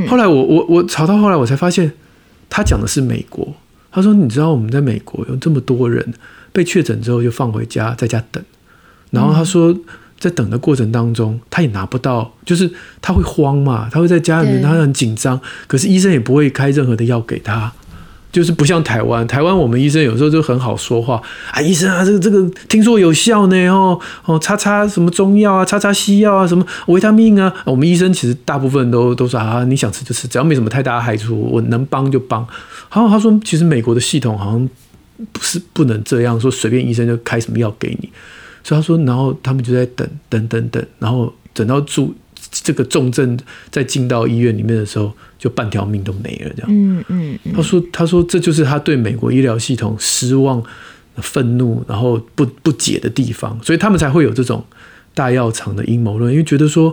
[0.06, 1.92] 后来我我我吵到后来我才发现。
[2.50, 3.54] 他讲的是美国，
[3.90, 6.14] 他说：“你知道我们在美国有这么多人
[6.52, 8.42] 被确诊之后就放回家，在家等。
[9.10, 9.74] 然后他说，
[10.18, 15.40] 在等的过程当中，他也拿不到，就是他会慌嘛，他会在家里面，他很紧张。
[15.66, 17.72] 可是医生也不会开任何的药给他。”
[18.30, 21.20] 就是不像台湾，台湾我们医生有时候就很好说话
[21.52, 32.46] 啊，医生啊，这个这个听说有效呢，哦哦，擦擦什么中药啊，擦擦西药啊，什么维他命啊，我们医生其实大部分都都说啊，你想吃就吃，只要没什么太大的害处，我能帮就帮。
[32.92, 34.68] 然后他说，其实美国的系统好像
[35.32, 38.10] 不是不能这样说，随便医生就开什么药给你。
[38.62, 42.14] 所以他说，然后他们就在等等等等，然后等到住
[42.68, 43.38] 这个重症
[43.70, 45.10] 在进到医院里面的时候。
[45.38, 46.66] 就半条命都没了，这样。
[46.68, 50.60] 嗯嗯，他说：“他说这就是他对美国医疗系统失望、
[51.14, 54.64] 愤怒，然后不不解的地方，所以他们才会有这种
[55.14, 56.92] 大药厂的阴谋论，因为觉得说，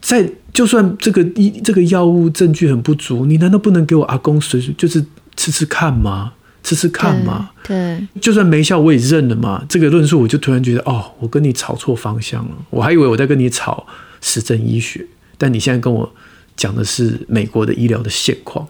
[0.00, 6.34] 在就算这个医这个药物证据很不足，你难道不能给我阿公随随就是吃吃看吗？
[6.62, 7.50] 吃吃看吗？
[7.64, 9.64] 对，对就算没效我也认了嘛。
[9.68, 13.84] 这个论述我就突然觉得，哦，我跟你吵错方向了，我还以为我在跟你吵
[14.24, 15.06] 实证医学，
[15.38, 16.12] 但你现在跟我。”
[16.56, 18.64] 讲的是美国的医疗的现况，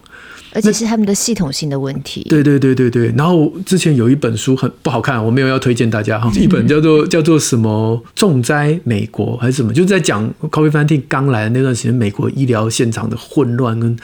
[0.53, 2.25] 而且是他们的系统性的问题。
[2.27, 3.13] 对对对对对。
[3.15, 6.27] 然后之前有一本书很不好看，我没有要推荐大家哈。
[6.33, 13.95] 一本叫做 叫做什么重灾美国还是什么，就是在讲 COVID-19 刚来的那段时间，美国医疗现场的混乱跟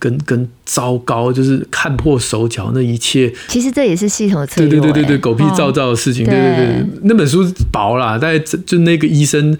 [0.00, 3.32] 跟跟糟糕，就是看破手脚那一切。
[3.46, 4.70] 其实这也是系统的脆弱。
[4.72, 6.26] 对对对对对，狗屁造造的事情。
[6.26, 9.56] 哦、对对对，那本书薄啦，大概就那个医生。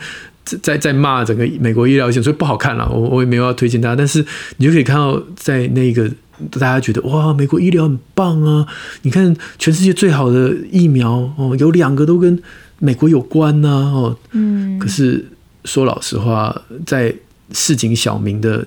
[0.62, 2.88] 在在骂整个美国医疗系统，所以不好看了。
[2.88, 4.24] 我我也没有要推荐大家，但是
[4.56, 6.10] 你就可以看到，在那个
[6.50, 8.66] 大家觉得哇，美国医疗很棒啊！
[9.02, 12.40] 你看全世界最好的疫苗哦，有两个都跟
[12.78, 14.16] 美国有关呐哦。
[14.32, 14.78] 嗯。
[14.78, 15.26] 可是
[15.64, 17.14] 说老实话，在
[17.52, 18.66] 市井小民的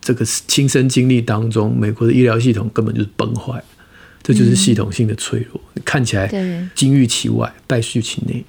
[0.00, 3.62] 这个亲身经历当中，美国的医疗系统根本就是崩坏，
[4.22, 5.60] 这就是系统性的脆弱。
[5.84, 6.28] 看起来
[6.74, 8.44] 金玉其外，败絮其内。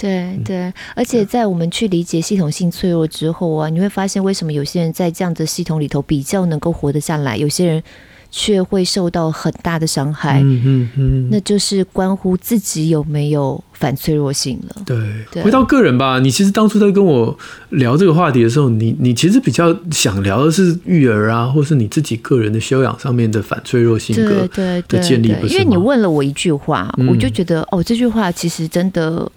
[0.00, 7.82] 对对，而且在我们去理解系统性脆弱之后啊，你会发现为什么有些人在这样的系统里头比较能够活得下来，有些人
[8.30, 10.40] 却会受到很大的伤害。
[10.40, 14.82] 嗯嗯嗯，那就是关乎自己有没有反脆弱性了。
[14.86, 14.96] 对，
[15.30, 17.36] 对，回到个人吧，你其实当初在跟我
[17.70, 25.28] 聊这个话题的时候，你你其实比较想聊的是育儿啊，或是你自己个人的修养上面的反脆弱性格的建立。
[25.48, 29.30] 因为你问了我一句话，我就觉得哦，这句话其实真的。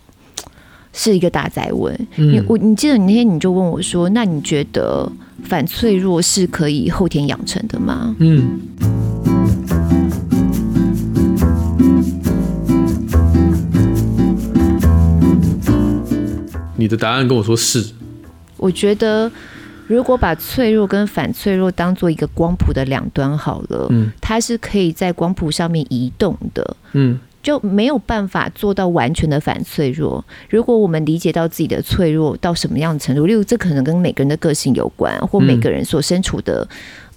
[0.96, 5.12] 是一个大灾问，你我你记得你那天你就问我说，那你觉得
[5.44, 8.16] 反脆弱是可以后天养成的吗？
[8.20, 8.60] 嗯，
[16.78, 17.84] 你的答案跟我说是，
[18.58, 19.32] 我觉得
[19.88, 27.20] 如果把脆弱跟反脆弱当做一个光谱的两端好了，嗯，它是可以在光谱上面移动的，嗯。
[27.44, 30.26] 就没有办法做到完全的反脆弱。
[30.50, 36.68] 如果我们理解到自己的脆弱到什么样的程度，例如这可能跟每个人的个性有关，或每个人所身处的。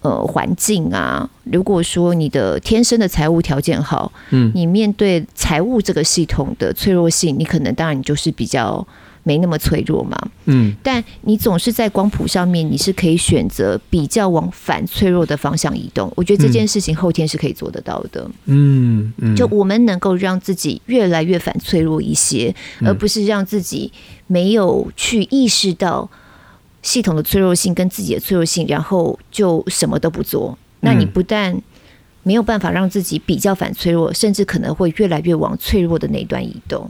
[0.03, 8.87] 呃，环境啊，如果说你的天生的财务条件好，嗯，你面对财务这个系统的脆弱性，你可能当然你就是比较
[9.27, 16.13] 没那么脆弱嘛，嗯，但你总是在光谱上面，你是可以选择比较往反脆弱的方向移动。
[16.15, 23.93] 我觉得这件事情后天是可以做得到的，嗯，就我们能够让自己越来越反脆弱一些，而不是让自己
[24.29, 26.09] 没有去意识到。
[26.83, 31.61] 系统的脆弱性跟自己的脆弱性，然后就什么都不做，那你不但
[32.23, 36.89] 没有办法让自己比较反脆弱，甚至可能会越来越往脆弱的那一端移动。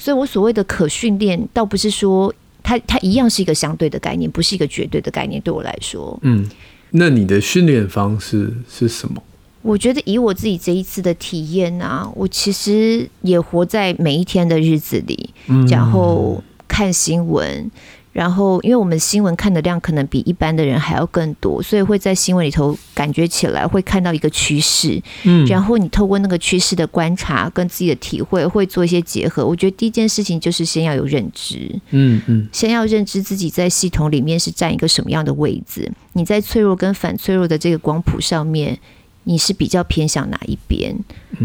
[0.00, 5.38] 所以我所谓的可训练，倒不是说它它一样是一个相对的概念，不是一个绝对的概念。
[5.42, 6.48] 对我来说，嗯，
[6.92, 9.22] 那你的训练方式是什么？
[9.60, 15.28] 我觉得以我自己这一次的体验啊，我其实也活在每一天的日子里，
[15.68, 17.70] 然后看新闻。
[18.12, 25.00] 然后，因为我们新闻看的量可能比一般的人还要更多，所以会在新闻里头感觉起来会看到一个趋势。
[25.22, 29.46] 嗯，然后你透过那个趋势的观察跟自己的体会，会做一些结合。
[29.46, 31.70] 我觉得第一件事情就是先要有认知。
[31.90, 35.88] 嗯嗯，先要认知自己在系统里面是占一个什么样的位置。
[36.14, 38.76] 你在脆弱跟反脆弱的这个光谱上面，
[39.22, 40.92] 你是比较偏向哪一边？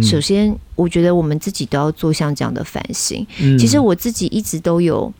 [0.01, 3.23] 首先，我觉得我们自己都要做像这样的反省。
[3.59, 5.13] 其实我自己一直都有。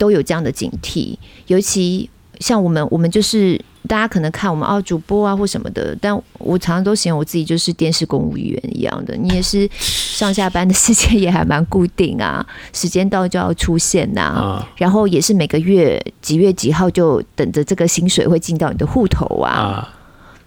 [0.00, 1.14] 都有这样的警惕，
[1.48, 2.08] 尤其
[2.38, 9.14] 像我们，我们就是大家可能看我们哦，主播啊或什么的，但我常常都嫌我自己就是电视公务员一样的。
[9.14, 19.86] 你也是上下班的时间也还蛮固定啊，时间到就要出现呐、啊，然后也是每个月几月几号就等着这个薪水会进到你的户头啊。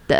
[0.06, 0.16] 对，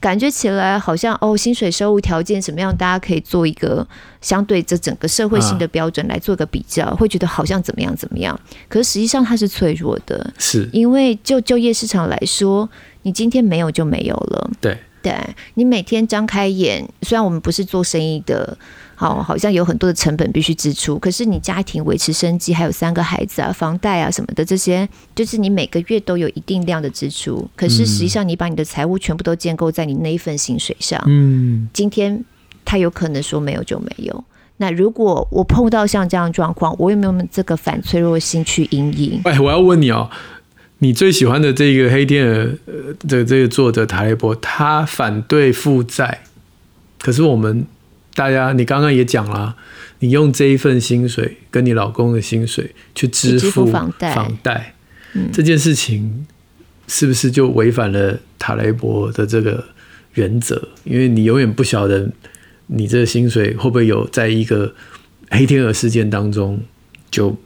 [0.00, 2.74] 感觉起来好像哦，薪水收入条件怎么样？
[2.76, 3.86] 大家可以做一个
[4.20, 8.38] 相对这整个社会性的标准来做个比较，啊、会觉得好像怎么样怎么样。
[8.68, 12.68] 可是实际上它是脆弱的，是因为就就业市场来说，
[13.02, 14.50] 你今天没有就没有了。
[14.60, 15.14] 对，对
[15.54, 18.56] 你每天张开眼，虽然我们不是做生意的。
[18.96, 27.48] 好，好像有很多的成本必须支出，可是你家庭维持生计，还有三个孩子啊，房贷啊什么的，这些就是你每个月都有一定量的支出。
[27.56, 31.02] 可是实际上，你把你的财务全部都建构在你那一份薪水上。
[31.06, 32.24] 嗯，今天
[32.64, 34.24] 他有可能说没有就没有。
[34.58, 39.20] 那如果我碰到像这样状况，我有没有这个反脆弱心去阴影？
[39.24, 40.08] 哎，我要问你哦，
[40.78, 42.54] 你最喜欢的这个黑天鹅
[43.00, 46.20] 的这个作者塔雷伯，他反对负债，
[47.00, 47.66] 可是我们。
[48.14, 49.56] 大家，你刚刚也讲了，
[49.98, 54.74] 你用这一份薪水跟你老公的薪水去支付房贷，房贷，
[55.14, 56.26] 嗯，这件事情
[56.86, 59.64] 是不是就违反了塔雷伯的这个
[60.14, 60.68] 原则？
[60.84, 62.08] 因为你永远不晓得
[62.68, 64.72] 你这个薪水会不会有在一个
[65.30, 66.60] 黑天鹅事件当中
[67.10, 67.36] 就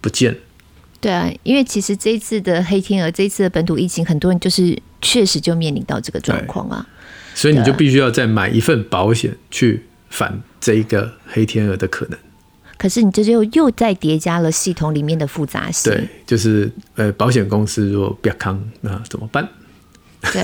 [0.00, 0.38] 不见了。
[1.00, 6.88] 对啊，因为其实这一次的黑天鹅，这一次的本土疫情，很多人就是确实就面临到这个状况啊。
[7.34, 12.18] 所以你就必须要再买一份保险去反这一个黑天鹅的可能。
[12.76, 15.92] 可是你这就又又再叠加了系统里面的复杂性。
[15.92, 19.48] 对，就是呃，保险公司如果不要康，那怎么办？
[20.32, 20.42] 对，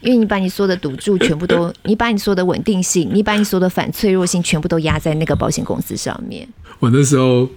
[0.00, 6.48] 因为你把你所有的赌注全部都，你把你所有的稳定性，你把你所有的反脆弱性全部都压在那个保险公司上面。
[6.80, 7.48] 我那时候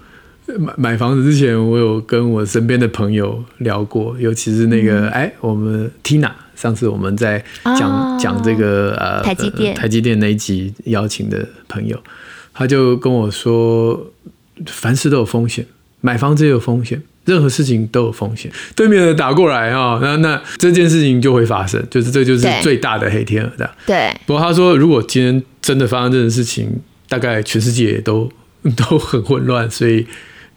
[0.59, 6.31] 买买房子之前，我有跟我身边的朋友聊过，尤其是那个哎、嗯，我们 Tina。
[6.63, 7.43] 上次我们在
[7.77, 12.01] 讲讲、哦、这个呃台积电台积电那一集邀请的朋友，
[12.53, 13.99] 他就跟我说，
[14.67, 15.65] 凡事都有风险，
[15.99, 18.49] 买房子也有风险，任何事情都有风险。
[18.77, 23.69] 对面的打过来啊，那那这件事情就会发生，就是这就是最大的黑天鹅的。
[23.85, 24.15] 对。
[24.25, 26.69] 不过他说，如果今天真的发生这种事情，
[27.09, 28.31] 大概全世界都
[28.77, 30.07] 都很混乱，所以。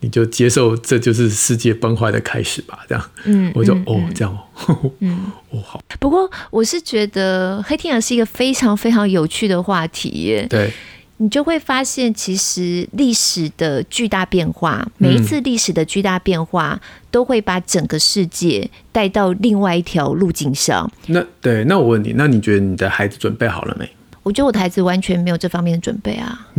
[0.07, 3.11] 你就接受这就是世界崩坏的开始吧，这样。
[3.25, 4.38] 嗯，我就、嗯、哦，这样
[4.69, 5.83] 哦，嗯， 哦好。
[5.99, 10.47] 不过我是觉得黑天鹅是一个非常非常有趣的话题耶。
[10.49, 10.73] 对，
[11.16, 20.89] 你就会发现，其实历史的巨大变化，每一次历史的巨大变化，都会把整个世界带到另外一条路径上。
[21.09, 23.91] 那对，那我问你，那你觉得你的孩子准备好了没？
[24.27, 26.37] 我觉得我的孩子完全没有这方面的准备啊！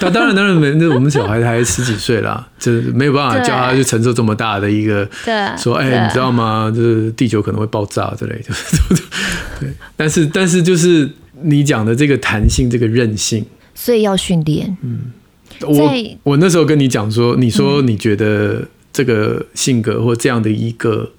[0.00, 6.68] 那当然当然没，那我们小孩才十几岁啦，就是没有办法叫他去承受这么大的一个，对说哎、欸，你知道吗？
[6.74, 8.52] 就是地球可能会爆炸之类的。
[9.60, 11.08] 对，但是但是就是
[11.40, 13.46] 你讲的这个弹性，这个韧性，
[13.76, 14.76] 所以要训练。
[14.82, 15.12] 嗯，
[15.60, 15.92] 我
[16.24, 21.12] 我那时候跟你讲说，你说你觉得这个性格或这样的一个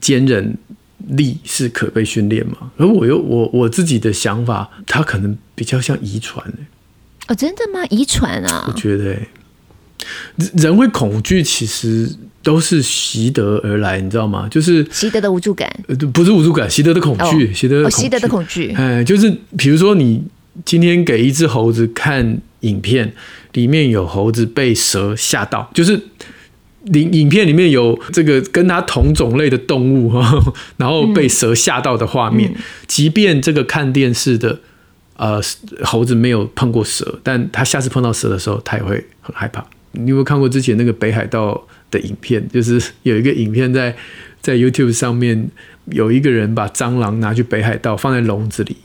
[0.00, 0.56] 坚韧。
[1.08, 2.70] 力是可被训练吗？
[2.76, 6.44] 而我又我我自己的想法，它可能比较像遗传。
[7.28, 7.84] 哦，真的吗？
[7.90, 8.64] 遗传啊？
[8.68, 9.28] 我觉得、欸，
[10.54, 12.10] 人会恐惧，其实
[12.42, 14.48] 都是习得而来，你知道吗？
[14.50, 18.72] 就是习得的无助感，呃，不是无助感，习得的恐惧，习、哦、得的习、哦、得的恐惧。
[18.72, 20.24] 哎，就是比如说，你
[20.64, 23.12] 今天给一只猴子看影片，
[23.52, 26.00] 里面有猴子被蛇吓到，就是。
[26.94, 32.52] 影影片里面有这个跟它同种类的动物哈，然后被蛇吓到的画面。
[32.86, 34.58] 即便这个看电视的
[35.16, 35.40] 呃
[35.84, 39.64] 猴子没有碰过蛇，但他下次碰到蛇的时候，他也会很害怕。
[39.92, 42.46] 你有没有看过之前那个北海道的影片？
[42.48, 43.94] 就是 有一个影片在
[44.40, 45.50] 在 YouTube 上面，
[45.86, 48.76] 有一个人把蟑螂拿去北海道放在笼子里，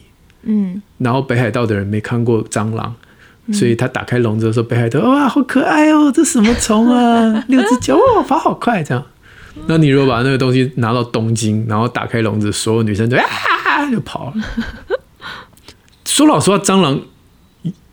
[0.44, 2.96] 嗯，然后北海道的人没看过蟑螂。
[3.54, 7.44] 所以他打开笼子的时候，北海道哇，好可爱哦，这什么虫啊？
[7.48, 9.04] 六只脚哦，跑好快这样。
[9.66, 14.34] 那你如果把那个东西拿到东京，然后打开笼子，所有女生就啊就跑了。
[16.06, 17.02] 说老实话，蟑螂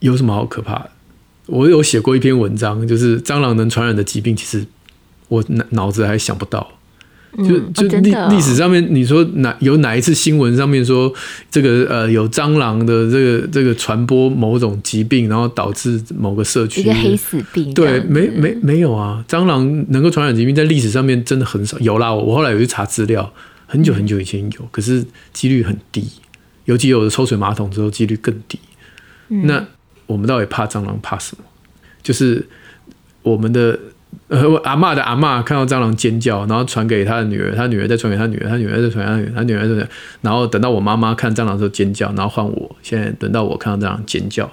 [0.01, 0.91] 有什么好可怕的？
[1.47, 4.67] 我有写过一篇文章，就是蟑螂能传染的疾病，其实
[5.29, 6.69] 我脑脑子还想不到。
[7.39, 11.13] 就就历历史上面，你说哪有哪一次新闻上面说
[11.51, 17.75] 这个呃有蟑螂的这个这个传播某种疾病，然后导致某个社区一个黑死病？
[17.75, 19.25] 对，没没没有啊！
[19.29, 21.77] 蟑螂能够传染疾病，在历史上面真的很少。
[21.81, 23.33] 有啦，我后来有去查资料，
[23.67, 26.07] 很久很久以前有，可是几率很低。
[26.67, 28.59] 尤其有了抽水马桶之后，几率更低。
[29.29, 29.65] 那
[30.07, 31.45] 我们到底怕蟑螂怕什么？
[32.03, 32.47] 就是
[33.23, 33.77] 我们的。
[34.29, 39.89] 呃，我阿嬷的阿嬷看到蟑螂尖叫，然后传给他的女儿，他女儿再传给他女儿，他女儿再传给他女儿，他女儿再传，
[40.23, 44.51] 然后等到我妈妈看蟑螂的时候尖叫，然后换我，现在等到我看到蟑螂尖叫。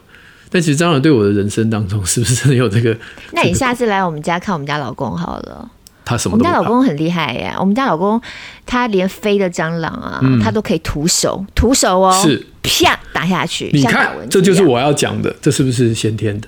[0.49, 2.95] 但其实蟑螂对我的人生当中是不是真的有这个？
[3.32, 5.70] 那你下次来我们家看我们家老公好了。
[6.03, 6.36] 他什么？
[6.36, 8.20] 我们家老公很厉害耶，我们家老公
[8.66, 13.70] 他连飞的蟑螂啊，嗯、他都可以徒手，徒手哦，是啪打下去。
[13.72, 16.47] 你看，这就是我要讲的，这是不是先天的？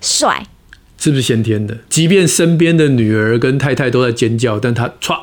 [0.00, 0.46] 帅。
[1.02, 1.78] 是不是先天的？
[1.88, 5.18] 即便身边的女儿跟太太都在尖叫，但他唰，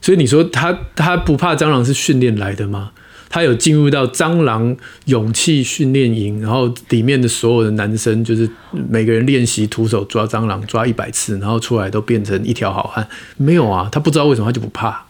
[0.00, 2.92] 所以你说他他不怕蟑螂是训练来的吗？
[3.28, 13.06] 他有进入到蟑螂勇气训练营，然后里面的所有的男生就是每个人练习徒手抓蟑螂抓一百次，然后出来都变成一条好汉？
[13.36, 15.04] 没有啊，他不知道为什么他就不怕。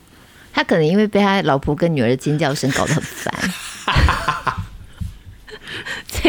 [0.51, 3.33] 他可能因为被他老婆跟女儿的尖叫声搞得很烦。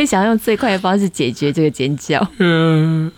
[0.09, 2.27] 想要用最快的方式解决这个尖叫。
[2.41, 3.13] 嗯，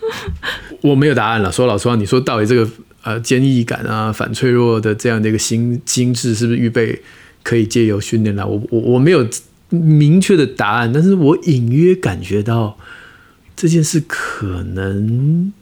[0.81, 1.53] 我没有答案了。
[1.53, 2.69] 说老实话，你说到底这个
[3.05, 7.01] 呃坚毅感啊、反脆弱的这样的一个心心智，是不是预备
[7.45, 8.45] 可以借由训练来？
[8.45, 9.25] 我我我没有
[9.69, 12.77] 明确的答案，但是我隐约感觉到
[13.55, 15.53] 这件事可能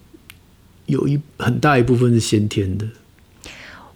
[0.87, 2.87] 有一很大一部分是先天的。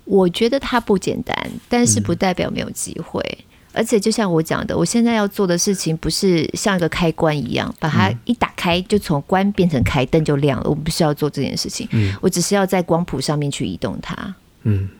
[0.04, 1.34] 我觉得它不简单，
[1.68, 3.22] 但是不代表没有机会。
[3.38, 3.44] 嗯
[3.74, 10.68] 而且就像我讲的，我现在要做的事情不是像一个开关一样，把它一打开就从关变成开，灯就亮了。
[10.68, 14.34] 我不需要做这件事情，嗯，我只是要在光谱上面去移动它。
[14.64, 14.90] 嗯，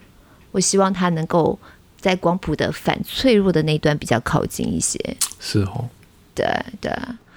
[0.51, 1.57] 我希望它能够
[1.99, 4.99] 在光谱的反脆弱的那端比较靠近一些。
[5.39, 5.85] 是哦，
[6.33, 6.45] 对
[6.81, 6.91] 对，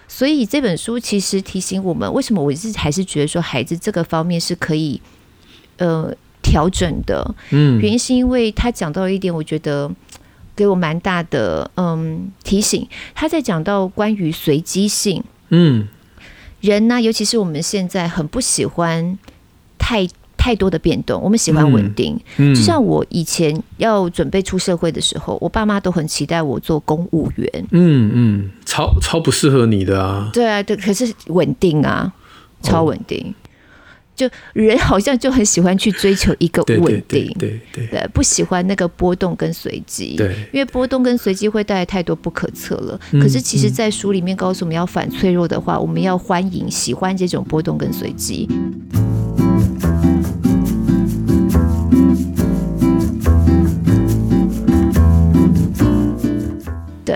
[0.09, 4.99] 所以这本书其实提醒我们，为什么我是还是觉得说孩子这个方面是可以
[5.77, 6.11] 呃
[6.43, 7.35] 调整的。
[7.51, 9.91] 嗯，原因是因为他讲到一点，我觉得。
[10.57, 15.87] 给我蛮大的嗯提醒，他在讲到关于随机性，嗯，
[16.61, 19.19] 人呢，尤其是我们现在很不喜欢
[19.79, 22.19] 太太多的变动，我们喜欢稳定。
[22.39, 27.67] 嗯，就像我以前要准备出社会的时候，我爸妈都很期待我做公务员。
[27.73, 30.31] 嗯嗯，超超不适合你的啊。
[30.33, 32.13] 对啊，对，可是稳定啊，
[32.63, 33.23] 超稳定。
[33.29, 33.46] 哦
[34.17, 37.87] 就人好像就很喜欢去追求一个稳定，对对。
[37.87, 42.99] 对，不喜欢那个波动跟随机，对，因为波动跟随机会带来太多不可测了。
[43.13, 48.49] 可是其实，在书里面告诉我们要反脆弱的话，我们要欢迎、喜欢这种波动跟随机。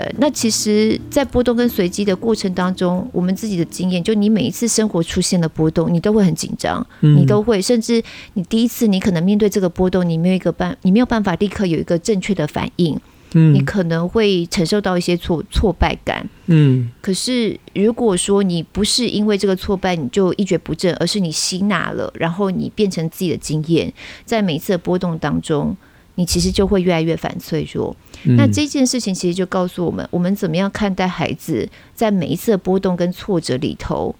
[0.01, 8.01] 对，那其实，在波动跟随机的过程当中，我们自己的经验，就你每一次生活出现了波动，你都会很紧张，你都会，甚至
[8.33, 12.99] 你第一次你可能面对这个波动，你没有一个办，你没有办法立刻有一个正确的反应，
[13.33, 16.89] 嗯，你可能会承受到一些挫挫败感，嗯。
[17.01, 23.93] 可是如果说你不是因为这个挫败你就一蹶不振，而是你吸纳了，然后你变成自己的经验，
[24.25, 25.75] 在每一次的波动当中。
[26.21, 27.95] 你其实就会越来越反脆弱。
[28.23, 28.35] 嗯。
[28.35, 34.15] 那这件事情其实就告诉我们，我们怎么样看待孩子在每一次的波动跟挫折里头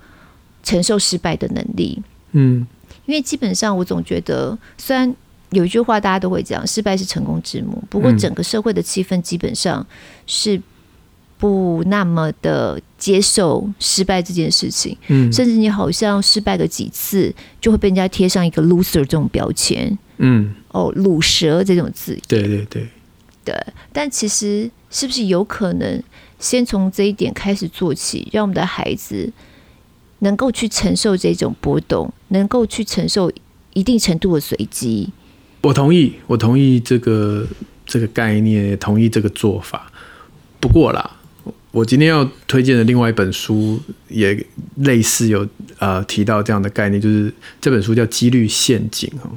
[0.64, 2.02] 承受失败的能力。
[2.32, 2.66] 嗯，
[3.06, 5.16] 因为基本上我总觉得，虽然
[5.52, 9.86] 有一句话大家都会讲，失败是成功之母，不过整个社会的气氛基本上
[10.26, 10.60] 是
[11.38, 22.88] 不那么的接受失败这件事情，嗯，甚至你好像失败个几次，就会被人家贴上一个 loser 这种标签，嗯，哦，卤蛇这种字，对对对，
[23.44, 23.56] 对。
[23.92, 26.02] 但其实是不是有可能
[26.40, 29.32] 先从这一点开始做起，让我们的孩子
[30.20, 33.32] 能够去承受这种波动，能够去承受
[33.74, 35.10] 一定程度的随机？
[35.62, 37.46] 我同意，我同意这个
[37.86, 39.92] 这个概念，也同意这个做法。
[40.60, 41.18] 不过啦，
[41.72, 44.46] 我今天要推荐的另外一本书也
[44.76, 45.48] 类似有
[45.80, 49.30] 呃提到这样的概念，就是这本书叫《几率陷阱》哈。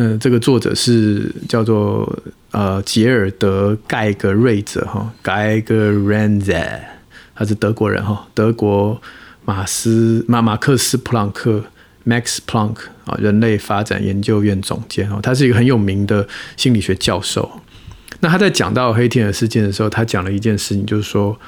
[0.00, 2.10] 嗯，这个作者是叫做
[2.52, 6.54] 呃杰尔德盖格瑞泽哈，盖格瑞泽，
[7.34, 8.98] 他是德国人哈，德国
[9.44, 11.64] 马斯马马克思普朗克。
[12.06, 16.26] Max Planck 啊，人类发展研究院总监哦，他是一个很有名的
[16.56, 17.60] 心理学教授。
[18.20, 21.38] 那他在讲到黑天鹅事件的时候，他讲了一件事情，就是说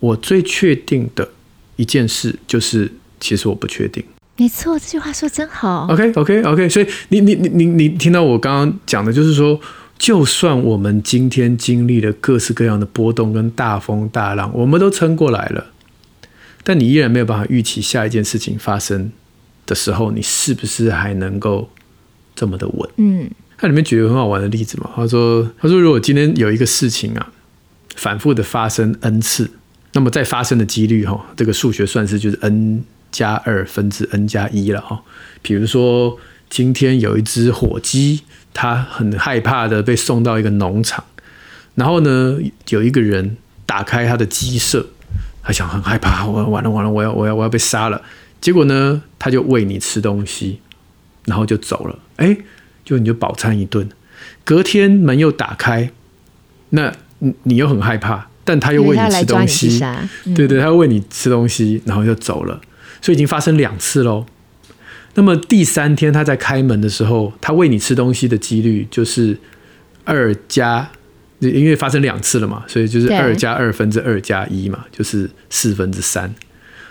[0.00, 1.28] 我最确定的
[1.76, 2.90] 一件事，就是
[3.20, 4.02] 其实我不确定。
[4.38, 5.86] 没错，这句话说真好。
[5.90, 6.40] OK，OK，OK。
[6.40, 9.60] Okay, okay, okay, 所以你你你你你听到我刚刚讲的，就是说，
[9.98, 15.66] 就算我们今天经历了各式各样的波动跟大风大浪，我们都撑过来了，
[16.62, 19.12] 但你依然没有办法预期下一件事情发生。
[19.66, 21.68] 的时候，你是不是还能够
[22.34, 22.88] 这么的稳？
[22.96, 24.88] 嗯，他里面举了个很好玩的例子嘛。
[24.96, 27.30] 他说：“他说，如果今天有一个事情啊，
[27.94, 29.50] 反复的发生 n 次，
[29.92, 35.02] 那么再发生的几率哈，这个数学算式就是 n 加二分之 n 加一了哈。
[35.42, 41.04] 比如说，今天有一只火鸡，它很害怕的被送到一个农场，
[41.74, 42.38] 然后呢，
[42.70, 43.36] 有一个人
[43.66, 44.86] 打开他的鸡舍，
[45.42, 48.02] 他想很害怕，我完了完了，我要我要我要被杀了。”
[48.40, 50.60] 结果呢，他就喂你吃东西，
[51.24, 51.98] 然后就走了。
[52.16, 52.36] 哎，
[52.84, 53.88] 就你就饱餐一顿。
[54.44, 55.90] 隔天门又打开，
[56.70, 56.92] 那
[57.42, 59.80] 你又很害怕，但他又喂你吃东西。
[60.24, 62.60] 嗯、对对，他又喂你吃东西，然后就走了。
[63.00, 64.26] 所以已经发生两次喽。
[65.14, 69.36] 那么第三天他在开门的时候，他喂你吃东西的几率就是
[70.04, 70.88] 二加，
[71.40, 76.32] 因为发生两次了嘛，所以就是二加二分之二加一嘛，就是四分之三。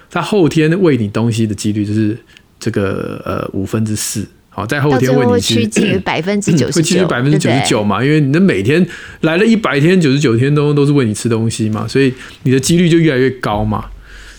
[0.10, 2.18] 他后天喂你东西的几率就是
[2.60, 8.04] 这个呃五分之四，好，在后天喂你趋近于百分之九十九，会趋近于百分之九十九嘛？
[8.04, 8.86] 因为你的每天
[9.22, 13.86] 来了一百天，九十九天都都是喂你吃东西嘛，所以你的几率就越来越高嘛。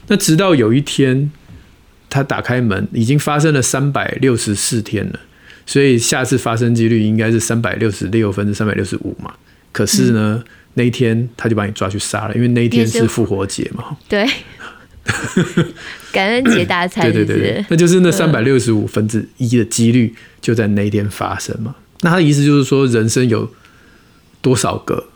[0.09, 1.31] 那直到有一天，
[2.11, 5.21] 他打开门，已经发生了三百六十四天了，
[5.67, 9.33] 所以下次发生几率应该是三百六十六分之三百六十五嘛。
[9.73, 10.45] 可是呢，嗯、
[10.75, 13.97] 那一天他就把你抓去杀了，因为那一天是复活节嘛。
[14.09, 14.27] 对。
[16.13, 21.75] 感恩节大餐，对对对，那就是那三百六十五分之一的几率就在那一天发生嘛。
[22.03, 23.51] 那他的意思就是说，人生有
[24.43, 25.09] 多少个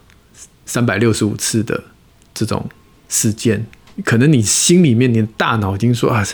[0.65, 1.85] 三百六十五次的
[2.33, 2.71] 这种
[3.11, 3.67] 事件，
[4.03, 6.27] 可能你心里面，你的大脑已经说啊。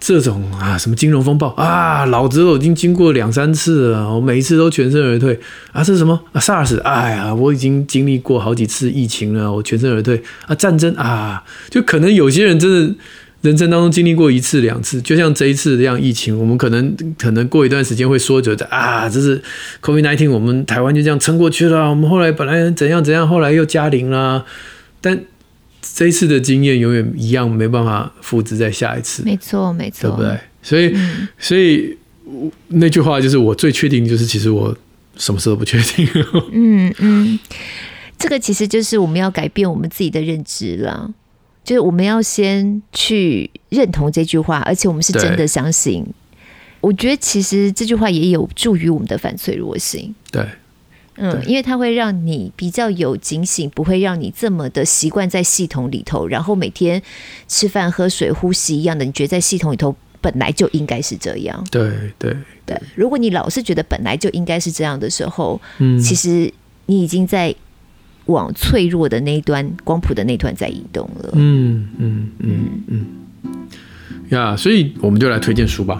[0.00, 5.38] 这种啊，什么金融风暴啊，老子都已经经过两三次了，我每一次都全身而退
[5.72, 5.84] 啊。
[5.84, 10.54] 这是什么啊？SARS，哎呀，我已经经历过好几次疫情了，我全身而退啊。
[10.54, 12.94] 战争啊，就可能有些人真的
[13.42, 19.42] 人生当中经历过一次两次，就像这一次这样疫情，我们可能可能过一段时间会说觉得啊，这是
[19.82, 21.90] COVID-19，我们台湾就这样撑过去了。
[21.90, 24.46] 我们后来本来怎样怎样，后来又加零了，
[25.02, 25.20] 但。
[25.82, 29.22] 这一次的经验永远一样，没办法复制在下一次。
[29.24, 30.38] 没错，没错，对不对？
[30.62, 31.96] 所以，嗯、所以
[32.68, 34.76] 那句话就是我最确定，就是其实我
[35.16, 36.06] 什么事都不确定。
[36.52, 37.38] 嗯嗯，
[38.18, 41.12] 这个其实就是我们要改变我们自己的认知了，
[41.64, 46.06] 就是我们要先去认同这句话，而且我们是真的相信。
[46.80, 50.14] 我觉得其实这句话也有助于我们的反脆弱性。
[50.30, 50.46] 对。
[51.20, 57.00] 嗯，因为它会让你比较有警醒，不会让你这么的习惯在系统里头，然后每天
[57.46, 61.62] 吃饭、喝水、呼吸一样的，你觉得在系统里头本来就应该是这样。
[61.70, 66.52] 对对对，如果你老是觉得本来就应该是这样的时候，嗯，其实
[66.86, 67.54] 你已经在
[68.26, 71.30] 往脆弱的那一端、光谱的那一端在移动了。
[71.34, 73.06] 嗯嗯嗯嗯，
[74.30, 75.98] 呀，所以我们就来推荐书吧。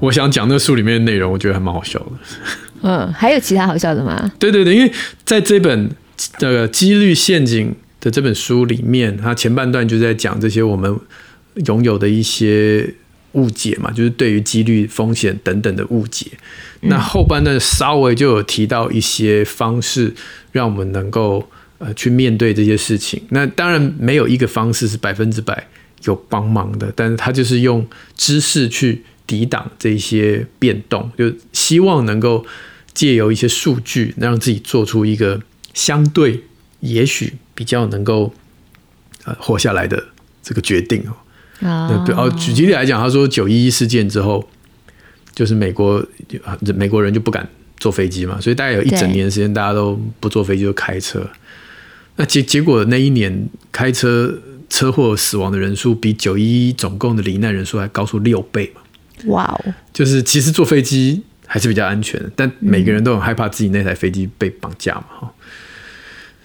[0.00, 2.06] 我想讲那书里面的内容，我觉得还蛮好笑的。
[2.82, 4.30] 嗯，还有其他好笑的吗？
[4.38, 4.92] 对对对，因为
[5.24, 5.90] 在这本
[6.38, 7.70] 这个《几率陷阱》
[8.00, 10.96] 的这本书里面，它前半段就在讲这些我们
[11.66, 12.94] 拥有的一些
[13.32, 16.26] 误解嘛，就是对于几率风险等等的误解。
[16.82, 20.14] 那后半段稍微就有提到一些方式，
[20.52, 23.20] 让我们能够呃去面对这些事情。
[23.30, 25.66] 那当然没有一个方式是百分之百
[26.04, 27.84] 有帮忙的，但是它就是用
[28.16, 29.02] 知识去。
[29.28, 32.44] 抵挡这一些变动，就希望能够
[32.94, 35.40] 借由一些数据，让自己做出一个
[35.74, 36.42] 相对
[36.80, 38.32] 也许比较能够
[39.24, 40.02] 呃活下来的
[40.42, 41.12] 这个决定哦。
[41.68, 44.48] 啊，对哦，举例来讲，他说九一一事件之后，
[45.34, 46.04] 就是美国
[46.74, 47.48] 美国人就不敢
[47.78, 51.28] 坐飞机嘛，所以大概有一整年的时间，大家都不坐飞机就开车。
[52.16, 54.36] 那结结果那一年开车
[54.68, 58.80] 车祸死亡的人数比九一一总共的罹难人数还高出六倍嘛？
[59.26, 59.74] 哇哦！
[59.92, 65.32] 就是其实坐飞机还是比较安全的，但每个人都很害怕自己那台飞机被绑架嘛哈。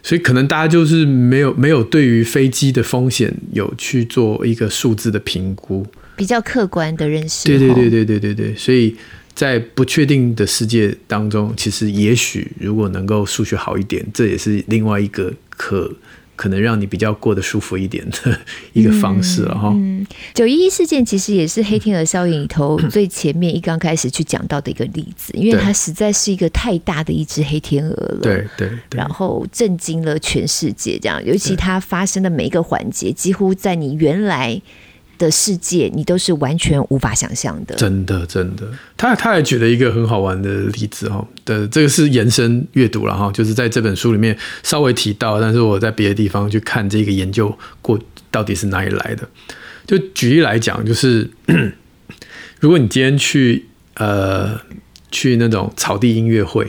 [0.01, 7.45] 所以可能大家就是没有没有对于飞机的风险有去做一个数字的评估，比较客观的认识。
[7.45, 8.95] 对对对对对对对，所以。
[9.36, 15.91] 在不确定的世界当中，其实也许如果能够数学好一点，这也是另外一个可
[16.36, 18.39] 可能让你比较过得舒服一点的
[18.73, 19.71] 一个方式了哈。
[19.73, 28.19] 嗯，九一一事件其实也是黑天鹅效应里头最前面一刚开始去讲到的一个例子，因为它实在是一个太大的一只黑天鹅了。
[28.21, 34.61] 对对，然后震惊了全世界，这样，尤其它发生的每一个环节，几乎在你原来。
[35.18, 37.76] 的世界，你都是完全无法想象的。
[37.76, 38.64] 真的，真的。
[38.97, 47.99] 他他还举了一个很好玩的例子哈，的这个是延伸阅读了哈，就是在这本书里面稍微提到，但是我在别的地方去看这个研究过
[48.32, 49.28] 到底是哪里来的。
[49.86, 51.30] 就举例来讲，就是
[52.59, 54.59] 如果你今天去呃
[55.11, 56.66] 去那种草地音乐会，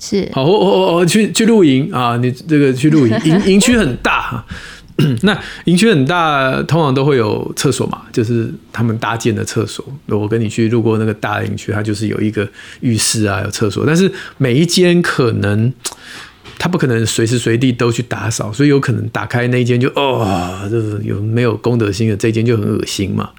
[0.00, 4.44] 是好，我我我去去露营啊，你这个去露营，营营区很大。
[5.22, 9.84] 那营区很大，通常都会有厕所嘛，就是他们搭建的厕所。
[10.06, 13.84] 我跟你去路过那个大营区，它就是有一个浴室啊，有厕所。
[13.84, 15.72] 但是每一间可能
[16.60, 23.30] 它不可能随时随地都去打扫，所以有可能打开那一间就哦，就是有没有公德心的这间就很恶心嘛。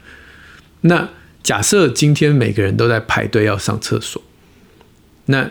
[0.82, 1.08] 那
[1.42, 4.22] 假设今天每个人都在排队要上厕所，
[5.28, 5.50] 那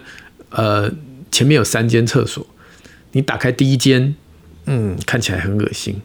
[0.51, 0.93] 呃
[1.31, 2.47] 前面有三间厕所，
[3.13, 4.15] 你打开第一间。
[4.67, 6.01] 嗯，看起来很恶心，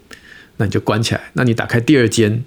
[0.57, 1.21] 那你就关起来。
[1.33, 2.43] 那你打开第二间，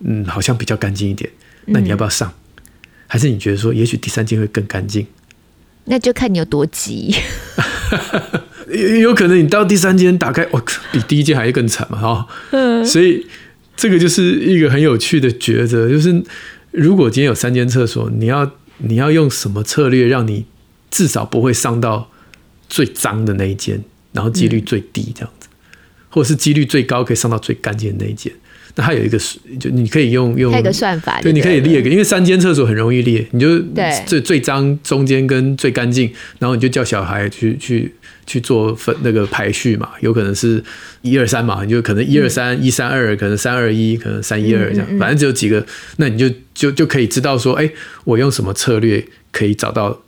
[0.00, 1.30] 嗯，好像比较干净一点。
[1.66, 2.28] 那你要不要上？
[2.28, 2.62] 嗯、
[3.06, 5.06] 还是你觉得说，也许第三间会更干净？
[5.84, 7.14] 那就看你有多急。
[8.68, 12.26] 有 有可能你到第三间打开，哇，比第一间还更惨嘛，哈。
[12.52, 12.84] 嗯。
[12.84, 13.26] 所以
[13.76, 16.22] 这个就是一个很有趣的抉择，就是
[16.70, 20.46] 如果今天有三间厕所，你要你要用什么策略，让你
[20.90, 22.10] 至少不会上到
[22.68, 23.82] 最脏的那一间？
[24.12, 25.48] 然后几率最低这样子，
[26.08, 28.32] 或者是几率最高可以上到最干净的那一间。
[28.74, 29.18] 那它有一个，
[29.60, 33.60] 就你可以用用一个算法，对，你可以列一个，因为三间厕所很容易列，你就
[34.06, 37.94] 最最脏中间跟最干净，然后你就叫小孩去去
[38.26, 40.64] 去做分那个排序嘛，有可能是
[41.02, 47.70] 一二三嘛，你就可能一二三一三二，可能三二一，可能三一二这样，反正只有几个，那你就就就可以知道说，哎，
[48.04, 50.00] 我用什么策略可以找到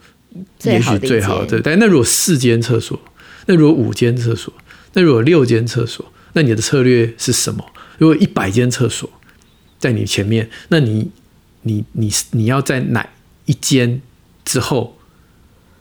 [0.63, 1.61] 也许最好的。
[1.61, 2.99] 但那如果四间厕所？
[3.47, 4.53] 那如果五间厕所，
[4.95, 7.65] 那如果六间厕所，那你的策略是什么？
[7.99, 9.09] 如果一百间厕所
[9.79, 11.11] 在你前面，那你
[11.63, 13.09] 你你你要在哪
[13.45, 14.01] 一间
[14.45, 14.99] 之后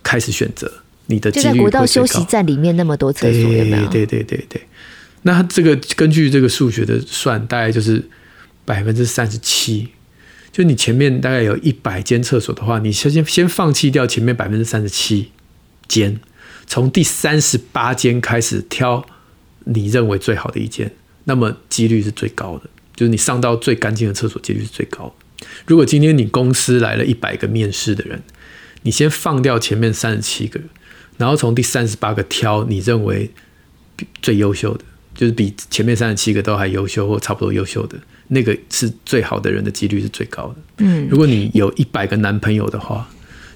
[0.01, 0.71] 开始选择？
[1.07, 1.31] 你的。
[1.31, 3.87] 就在国道休息站里面那么多厕所有没有？
[3.87, 4.61] 对对对对对。
[5.23, 8.03] 那这个根据这个数学的算，大概就是
[8.65, 9.89] 百分之三十七。
[10.51, 15.31] 就你前面大概有一百间厕所的话，你先先先放弃掉前面百分之三十七
[15.87, 16.19] 间。
[16.73, 19.05] 从第三十八间开始挑
[19.65, 20.91] 你认为最好的一间，
[21.25, 25.45] 那么几率是最高的，就是你上到最干净的厕所几率是最高的。
[25.67, 28.19] 如果今天你公司来了一百个面试的人，
[28.81, 30.59] 你先放掉前面三十七个，
[31.17, 33.29] 然后从第三十八个挑你认为
[34.23, 37.95] 最优秀的，就是比前面三十七个都还优秀或差不多优秀的
[38.29, 40.55] 那个是最好的人的几率是最高的。
[40.77, 43.07] 嗯，如果你有一百个男朋友的话。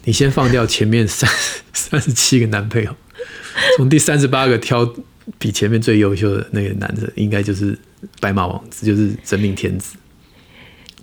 [0.03, 1.29] 你先放掉前面三
[1.73, 2.95] 三十七个男朋友，
[3.77, 4.93] 从第三十八个挑
[5.37, 7.77] 比前面最优秀的那个男的，应该就是
[8.19, 9.95] 白马王子，就是真命天子。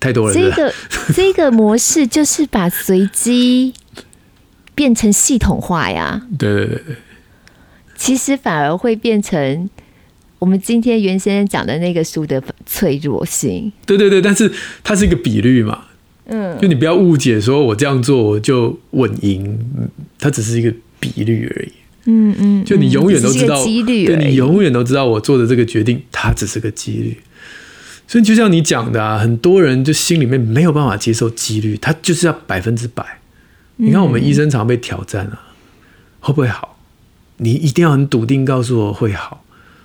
[0.00, 0.74] 太多了，这个
[1.14, 3.72] 这个模式就是把随机
[4.74, 6.26] 变成系统化呀。
[6.38, 6.96] 对对对对，
[7.96, 9.70] 其实反而会变成
[10.38, 13.72] 我们今天袁先生讲的那个书的脆弱性。
[13.86, 14.52] 对对对，但是
[14.82, 15.84] 它是一个比率嘛。
[16.26, 19.58] 嗯，就你不要误解，说我这样做我就稳赢，
[20.18, 21.72] 它只是一个比率而已。
[22.06, 27.18] 嗯嗯，就你永远都知道，对，你永远都知道我做的这个决定，它只是个几率。
[28.06, 33.20] 所以就像你讲的啊，很多人就心里面没有办法接受几率，他就是要百分之百。
[33.76, 35.40] 你看我们医生常被挑战啊，
[36.20, 36.78] 会不会好？
[37.38, 39.42] 你一定要很笃定告诉我会好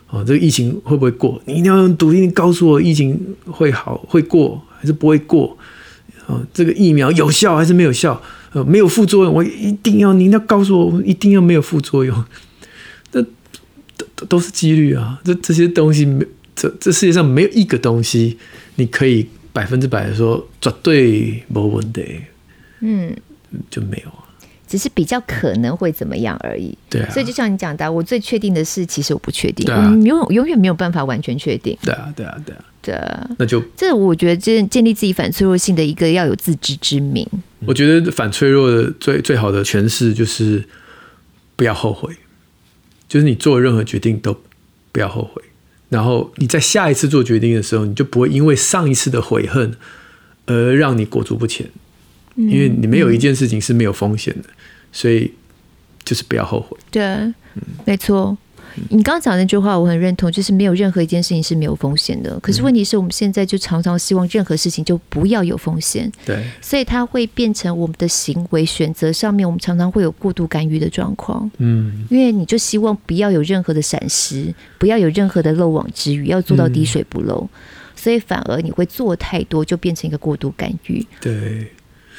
[0.10, 0.24] 哦。
[0.24, 1.42] 这个疫情会不会过？
[1.46, 5.58] 你一定要很笃定告诉我疫情会好会过还是不会过？
[6.28, 8.22] 哦，这个疫苗有效还是没有效？
[8.52, 12.26] 呃，没有副作用，我一定要您要告诉我，一定要没有副作用。
[13.12, 13.22] 那
[14.16, 15.20] 都都是几率啊！
[15.24, 16.26] 这这些东西没，
[16.56, 18.38] 这这世界上没有一个东西
[18.76, 22.22] 你可以百分之百的说绝对没问题。
[22.82, 23.16] 嗯，
[23.70, 24.26] 就没有啊。
[24.68, 26.78] 只是比较可能会怎么样而已。
[26.90, 27.10] 对啊。
[27.12, 29.66] 所以就像你讲的，我最确定的是，其实我不确定。
[29.66, 29.92] 对啊。
[30.04, 31.78] 永永远没有办法完全确定。
[31.82, 32.66] 对啊，对啊，对啊。
[32.82, 32.96] 对。
[33.38, 37.28] 那就这，我觉得建建立自己反脆弱性的一个要有自知之明。
[37.66, 40.64] 我觉得反脆弱的最最好的诠释就是
[41.56, 42.14] 不要后悔，
[43.08, 44.38] 就是你做任何决定都
[44.92, 45.42] 不要后悔，
[45.90, 49.76] 然后你在下一次做决定的时候，你就不会因为上一次的悔恨
[50.46, 51.70] 而让你裹足不前。
[52.36, 54.48] 因为你没有一件事情是没有风险的，
[54.94, 55.30] 所以
[56.06, 56.78] 就是不要后悔。
[56.90, 57.34] 对，
[57.84, 58.38] 没错。
[58.90, 62.40] 你刚刚讲那句话我很认同，就是没有任何一件事情是没有风险的。
[62.40, 66.12] 可是问题是我们现在就常常希望任何事情就不要有风险。
[66.26, 71.50] 对，所以它会变成我们的行为选择上面，我们常常会有过度干预的状况。
[71.58, 77.48] 嗯，因为你就希望不要有任何的闪失，不要有任何的漏网之鱼，要做到滴水不漏，
[77.96, 81.06] 所以反而你会做太多，就变成一个过度干预。
[81.20, 81.68] 对。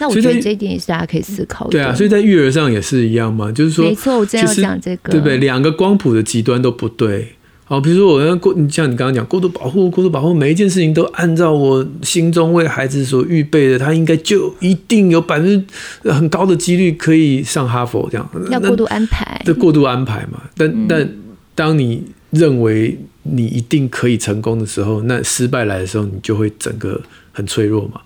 [0.00, 1.70] 那我觉得这一点也是大家可以思考的。
[1.70, 5.36] 对啊，所以在育儿上也是一样嘛，就是说，没错，我正要讲这个，对不对？
[5.36, 7.36] 两个光谱的极端都不对。
[7.64, 15.66] 好，比如说我要过，像你刚刚讲过度保护，过度保护，每一件事情都按照我心中为孩子所预备的，他应该就一定有百分
[16.02, 18.28] 之很高的几率可以上哈佛这样。
[18.50, 20.42] 要过度安排，这过度安排嘛。
[20.56, 21.08] 但、嗯、但
[21.54, 28.00] 当你认为你一定可以成功的时候，那失败来的时候，你就会整个很脆弱嘛。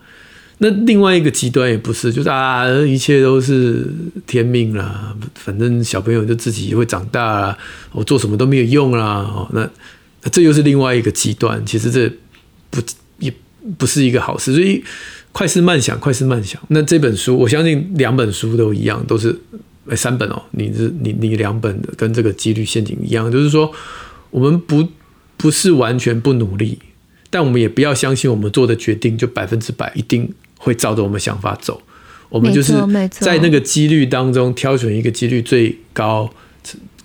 [0.59, 3.87] 那另外一个极端也不是，就是啊，一切都是
[4.25, 7.59] 天命啦，反正小朋友就自己会长大啦，
[7.91, 9.05] 我做什么都没有用啦。
[9.05, 9.69] 哦，那
[10.23, 12.09] 那这又是另外一个极端，其实这
[12.71, 12.81] 不
[13.19, 13.35] 也
[13.77, 14.55] 不是一个好事。
[14.55, 14.83] 所以
[15.33, 16.63] 快思慢想，快思慢想。
[16.69, 19.37] 那这本书，我相信两本书都一样，都是
[19.89, 20.41] 哎三本哦。
[20.53, 23.71] 你是你你两本的跟这个几率陷阱一样，就是说
[24.31, 24.87] 我们不
[25.37, 26.79] 不是完全不努力，
[27.29, 30.33] 但我们也不要相信我们做的决定就百分之百一定。
[30.65, 31.83] 会照着我们想法走，
[32.31, 32.73] 我们就是
[33.11, 36.31] 在那个几率当中挑选一个几率最高，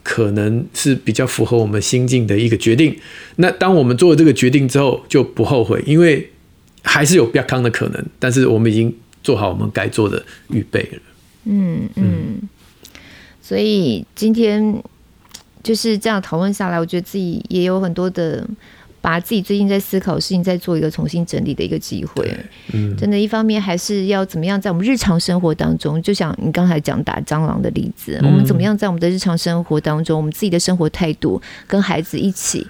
[0.01, 2.97] 可能是比较符合我们心境的一个决定。
[3.35, 6.31] 那当我们做了这个决定之后，就不后悔，因为
[6.83, 10.99] 还是有比较康的可能，但是我们已经做好我们该做的预备了。
[11.43, 12.39] 嗯嗯，
[13.41, 14.81] 所以今天
[15.61, 18.47] 就是这样讨论下来，我觉得自己也有很多的。
[19.09, 22.31] 把自己最近在思考的事情再做一个重新整理的一个机会，
[22.73, 32.67] 嗯，真的，一方面还是要怎么样在我们日常生活当中，就像你刚才讲打蟑螂的例子，我们怎么样在我们的日常生活当中，我们自己的生活态度跟孩子一起。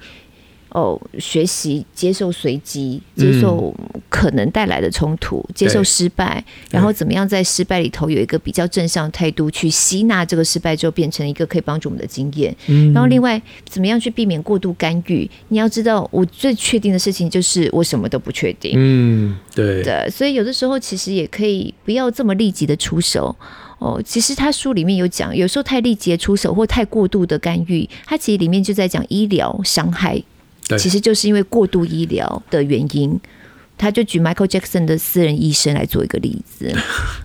[0.70, 3.74] 哦，学习接受随机，接受
[4.08, 12.56] 可能带来的冲突，嗯、接受失败，然后怎么样在失败里头有一个比较正向态度去吸纳这个失败之后，变成一个可以帮助我们的经验。
[12.68, 15.30] 嗯、然后另外怎么样去避免过度干预？
[15.48, 18.74] 你要知道，我最确定的事情就是我什么都不确定。
[18.76, 19.82] 嗯，对。
[19.84, 23.36] 对，所以有的时候其实也可以不要这么立即的出手。
[23.80, 30.22] 哦，其实他书里面有讲，有时候太立即的出手或太过度的干预，他其实里面就在讲医疗伤害。
[30.78, 33.20] 其实就是因为过度医疗的原因，
[33.78, 36.74] 他就举 Michael Jackson 的私人医生来做一个例子。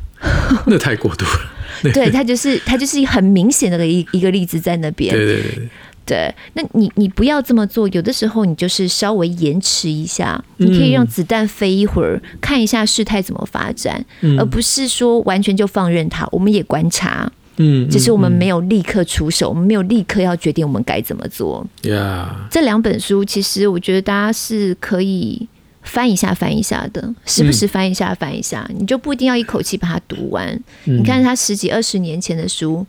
[0.66, 1.90] 那太过度了。
[1.92, 5.14] 对，他就是他就是很明显的一一个例子在那边。
[5.14, 5.68] 对对对。
[6.06, 14.04] 对，那你你不要这么做，有的时候你就是稍微延迟一下，你可以让子弹飞一会儿，看一下事态怎么发展，
[14.38, 16.28] 而不是说完全就放任他。
[16.30, 17.32] 我们也观察。
[17.56, 21.66] 嗯，只是我们没有立刻出手，我们没有立刻要决定我们该怎么做。
[21.82, 22.26] Yeah.
[22.50, 25.48] 这两本书其实我觉得大家是可以
[25.82, 30.48] 翻一下翻一下的，时不时翻一下翻一下，嗯、你就不一定要一口气把它读完。
[30.86, 32.86] 嗯、你看他十几二十年前的书。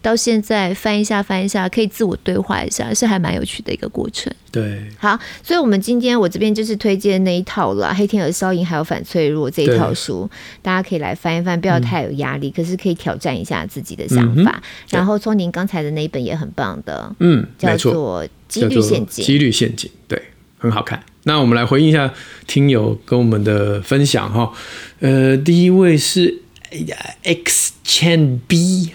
[0.00, 4.32] 到现在翻一下翻一下，可以自我对话一下，是还蛮有趣的一个过程。
[4.50, 10.28] 对，好，所以我们今天我这边就是推荐那一套了，《黑天鹅效应》还有《反脆弱》这一套书，
[10.62, 14.52] 大家可以来翻一翻，不要太有压力，嗯、可是可以挑战一下自己的想法。
[14.56, 19.24] 嗯、然后从您刚才的那一本也很棒的，嗯，叫做《几率陷阱》。
[19.26, 20.20] 几率陷阱，对，
[20.58, 21.02] 很好看。
[21.24, 22.10] 那我们来回应一下
[22.46, 24.50] 听友跟我们的分享哈。
[25.00, 26.96] 呃，第一位是哎呀。
[27.24, 28.90] X Chen B，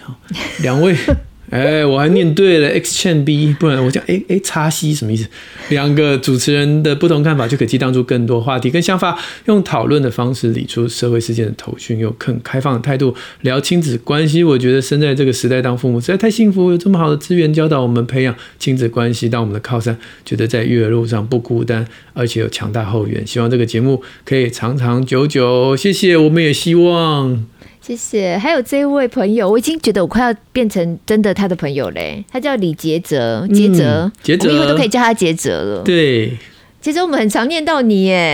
[0.62, 0.96] 两位
[1.50, 5.28] 哎，我还念对了，X 欠 B，不然我讲 A A 叉 C 什么意思？
[5.70, 14.44] 两个主持人的不同看法就可以激荡出更多话题跟想法，用讨论的方式理出社会事件的头绪，用更开放的态度聊亲子关系。
[14.44, 23.26] 我觉得生在这个时代当父母实在太幸福，有这么好的资源教导我们培养亲子关系，当我们的靠山，觉得在育儿路上不孤单，而且有强大后援。
[23.28, 25.76] 希望这个节目可以长长久久。
[25.76, 27.46] 谢谢，我们也希望。
[27.86, 32.24] 谢谢，还有这位朋友，我已经觉得我快要变成真的他的朋友嘞。
[32.32, 35.84] 他叫李杰哲，杰哲，杰哲，我以后都可以叫他杰哲了。
[35.84, 36.38] 对，
[36.80, 38.34] 杰哲，我们很常念到你耶。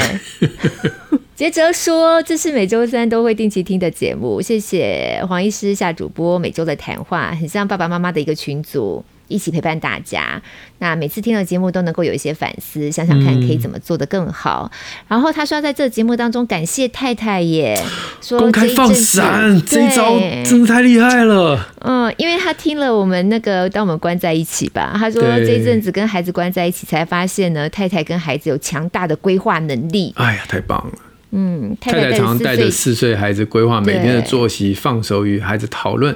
[1.36, 4.40] 杰哲说，这是每周三都会定期听的节目。
[4.40, 9.04] 谢谢黄医师夏主播每周的谈话，很像爸爸妈妈的一个群组。
[9.30, 10.42] 一起陪伴大家，
[10.80, 14.70] 那每次听了节目都能够有一些反思，想想看可以怎么做得更好。
[14.74, 17.82] 嗯、然后他说在这个节目当中感谢太太耶，
[18.22, 21.66] 说公开放闪这一招真的太厉害了。
[21.82, 30.12] 嗯，因为他听了我们那个当我们关在一起吧，他说这一阵子跟孩子关在一起，才发现呢太太跟孩子有强大的规划能力。
[30.18, 30.94] 哎呀，太棒了。
[31.32, 36.16] 嗯，太太常常带着四岁孩子规划每天的作息，放手与孩子讨论，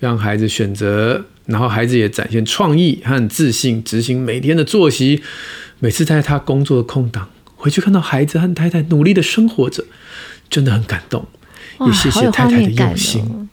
[0.00, 1.22] 让孩子选择。
[1.46, 5.22] 然后孩子也展现创意和自信，执行每天的作息。
[5.78, 9.84] 每次在他工作的空档回去，看到孩子和太太努力的生活着，
[10.48, 11.26] 真的很感动。
[11.80, 13.48] 也谢谢太太的用心。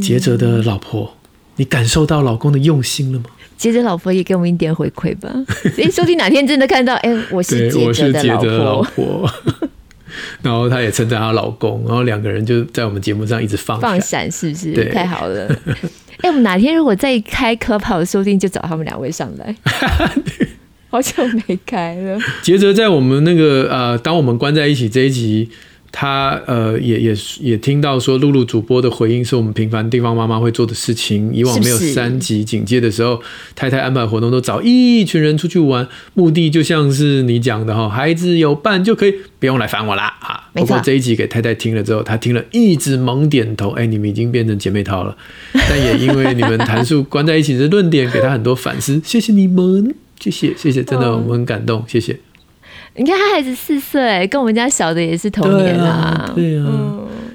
[0.00, 1.16] 杰哲的老婆，
[1.56, 3.24] 你感受到老公的用心了吗？
[3.56, 5.28] 杰哲老婆也给我们一点回馈吧。
[5.74, 9.28] 所以说不定哪天真的看到，哎，我是杰哲的老婆。
[10.40, 14.72] 然后她也称赞她老公，然后两个人就在我们节目上一直放放闪，是不是？
[14.72, 15.50] 对，太好了。
[16.18, 19.54] 哎、欸，我们哪天如果再开 Clubhouse 收听，就找他们两位上来。
[20.88, 21.12] 好久
[21.48, 22.18] 没开了。
[22.42, 25.50] 杰哲在我们那个呃，当我们关在一起这一集。
[25.98, 31.32] 他呃也也也听到说，露露主播的回应是我们平凡地方妈妈会做的事情。
[31.32, 40.50] 以往没有三级警戒的时候，是是太太安排活动都找一群人出去玩，目的就像是你讲的哈，孩子有伴就可以不用来烦我啦啊。
[40.52, 43.70] 不过这一集给太太听了之后，她听了一直猛点头。
[43.70, 45.16] 哎、欸，你们已经变成姐妹淘了。
[45.54, 49.00] 但也因为你们谈述关在一起的论点，给她很多反思。
[49.02, 52.18] 谢谢你们，谢谢谢谢，真的我们很感动，谢谢。
[52.98, 56.32] 你看他孩子四岁，跟我们家小的也是同年啊。
[56.34, 56.64] 对啊，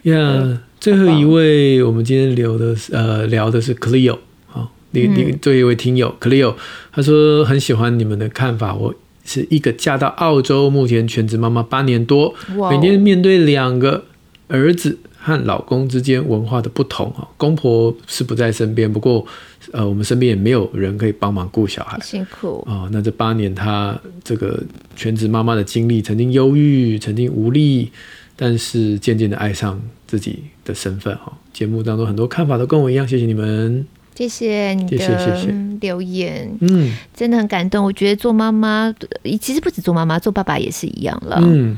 [0.04, 4.18] 呀、嗯，yeah, 最后一位我们今天聊的呃聊的是 Cleo
[4.52, 6.56] 啊，另另最后一位听友 Cleo，
[6.92, 8.74] 他说很喜欢你们的看法。
[8.74, 8.94] 我
[9.24, 12.34] 是一个嫁到澳洲，目前全职妈妈八年多，
[12.72, 14.06] 每天面对两个
[14.48, 14.98] 儿子。
[15.24, 19.24] 和老公之间文化的不同啊，公婆是不在身边，不过
[19.72, 22.90] 呃，我们身边也没有人可以帮忙顾小孩，辛苦啊。
[22.92, 24.62] 那这八年，她这个
[24.96, 27.92] 全职妈妈的经历，曾经忧郁，曾经无力，
[28.36, 31.32] 但是渐渐的爱上自己的身份哈。
[31.54, 37.86] 节目当中很多看法都跟我一样，谢谢你们，谢谢你的留言，嗯，真的很感动。
[37.86, 38.92] 我觉得做妈妈，
[39.40, 41.78] 其实不止做妈妈，做爸爸也是一样了，嗯。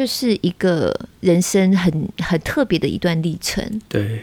[0.00, 4.22] 就是一个人生很很特别的一段历程，对，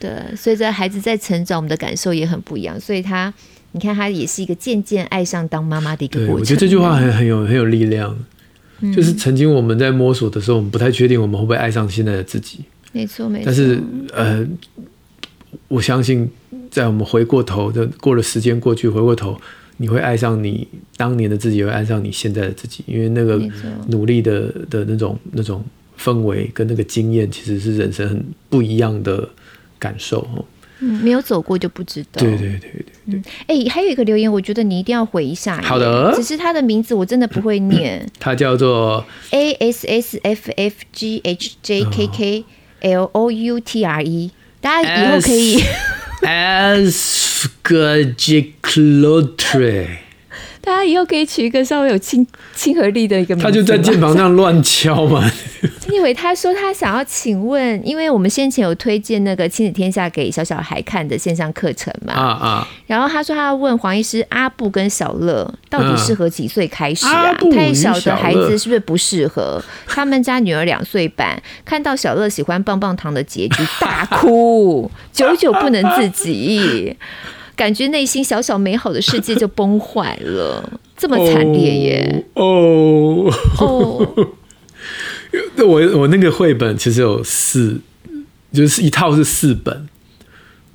[0.00, 2.80] 对，随着孩子在成长，我们的感受也很不一样。
[2.80, 3.30] 所以他，
[3.72, 6.34] 你看，他也是一个渐渐爱上当妈妈的一个过程。
[6.36, 8.18] 我觉得这句话很很有很有力量，
[8.80, 12.60] 嗯，就是曾经我们在摸索的时候，我们不太确定我们会不会爱上现在的自己。
[12.92, 13.44] 没错，没错。
[13.44, 13.82] 但是，
[14.14, 14.48] 呃，
[15.68, 16.26] 我相信，
[16.70, 19.38] 在我们回过头的过了时间过去，回过头。
[19.82, 20.66] 你会爱上你
[20.96, 23.36] 当年的自己，也会爱上你现在的自己，因为那个
[23.88, 25.64] 努力的的那种那种
[25.98, 29.28] 氛围跟那个经验，其实是人生很不一样的
[29.80, 30.24] 感受。
[30.78, 32.20] 嗯，没有走过就不知道。
[32.20, 33.20] 对对对对对。
[33.48, 35.60] 哎、嗯欸，还有一个留言，我觉得你一定要回一下。
[35.62, 36.12] 好的。
[36.14, 38.08] 只是他的名字我真的不会念。
[38.20, 42.44] 他叫做 A S S F F G H J K K
[42.82, 44.30] L O U T R E，
[44.60, 45.58] 大家以后可以。
[46.24, 50.11] As Fgajiklotre.
[50.64, 53.44] 大家以后可以取一个稍微有亲亲和力的一个名字。
[53.44, 55.28] 他就在键盘上乱敲嘛。
[55.90, 62.14] 因为他说他想要请问，因为我们先前有推荐那个亲子天下给小小孩看的线上课程嘛。
[62.14, 62.68] 啊啊。
[62.86, 67.34] 然后他说他要问黄医师，阿布跟小乐到底适合几岁开始啊？
[67.52, 69.62] 太小的孩子是不是不适合？
[69.88, 76.96] 他们家女儿两岁半，看到小乐喜欢棒棒糖的结局大哭，久久不能自己。
[77.62, 82.24] 感觉内心小小美好的世界就崩坏了， 这么惨烈耶！
[82.34, 84.28] 哦哦，
[85.64, 87.80] 我我那个绘本其实有四，
[88.52, 89.86] 就是一套是四本，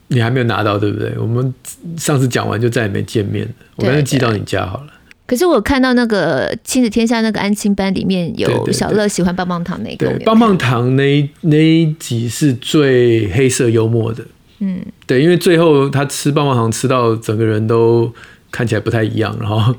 [0.07, 1.13] 你还没有拿到对不对？
[1.19, 1.53] 我们
[1.97, 4.88] 上次讲完就再也没见面了，我干脆寄到你家好了。
[5.25, 14.23] 可是我看到那个亲子天下那个安亲班里面有小乐喜欢棒棒糖那个，对，棒棒糖那那一集是最黑色幽默的。
[14.60, 18.14] 嗯，对，因为最后他吃棒棒糖吃到整个人都
[18.51, 19.76] 看起来不太一样，然后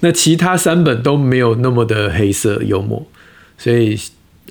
[0.00, 3.06] 那其他三本都没有那么的黑色幽默，
[3.58, 3.98] 所以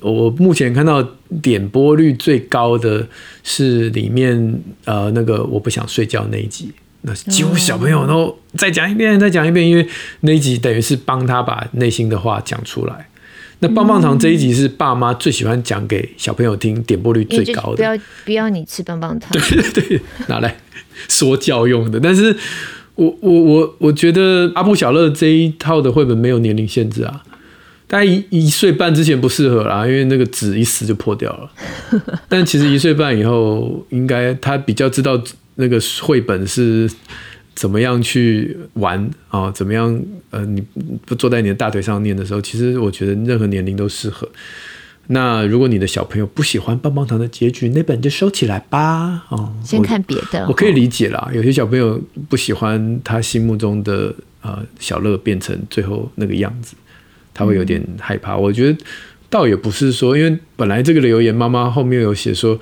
[0.00, 1.02] 我目前看到
[1.42, 3.08] 点播率最高的
[3.42, 6.72] 是里面呃那个我不想睡觉那一集。
[7.06, 9.86] 那几乎小朋友都再讲一遍，再讲一遍，因为
[10.20, 13.08] 那一集等于是帮他把内心的话讲出来。
[13.60, 17.76] 那棒棒糖这一集是爸妈最喜欢讲给小朋友听，点播率最高的。
[17.76, 20.56] 不要不要你吃棒棒糖，对 对对，拿来
[21.08, 21.98] 说教用的。
[21.98, 22.36] 但是
[22.94, 27.22] 我我我我觉得阿布小乐这一套的绘本没有年龄限制啊，
[27.86, 31.50] 大概一一岁半之前不适合啦，因为那个纸一撕就破掉了。
[32.28, 35.22] 但其实一岁半以后，应该他比较知道。
[35.56, 36.90] 那个绘本是
[37.54, 38.98] 怎么样去玩
[39.28, 39.52] 啊、哦？
[39.54, 40.02] 怎么样？
[40.30, 40.62] 呃，你
[41.06, 44.28] 不坐在你的大腿上念的时候，其实我觉得任何年龄都适合。
[45.08, 49.24] 那如果你的小朋友不喜欢棒棒糖的结局，那本就收起来吧。
[49.28, 50.48] 哦，先看别的我。
[50.48, 56.74] 我可以理解啦，有些小朋友不喜欢他心目中的呃小乐变成最后那个样子，
[57.32, 58.34] 他会有点害怕。
[58.34, 58.78] 嗯、我觉得
[59.28, 62.58] 倒也不是说，因为本来这个留言妈妈后面有写说，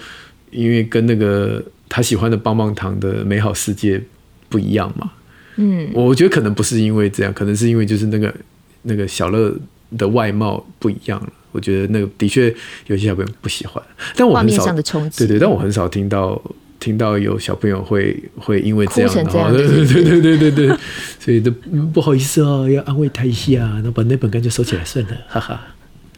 [0.50, 1.62] 因为跟那个。
[1.94, 4.02] 他喜欢的棒棒糖的美好世界
[4.52, 5.10] 不一样嘛？
[5.56, 8.32] 嗯，我觉得可能不是因为这样，可能是因为就是那个
[8.82, 9.52] 那个小乐
[9.96, 11.32] 的外貌不一样了。
[11.52, 12.54] 我觉得那个的确
[12.86, 13.82] 有些小朋友不喜欢，
[14.16, 16.40] 但我很少的冲击，对对，但我很少听到
[16.80, 20.76] 听到有小朋友会会因为这样，这样， 对对对对对对，
[21.20, 21.50] 所以都
[21.92, 25.60] 不好意思哦，要安慰他一下，然后把那本干脆收起来算了，哈哈。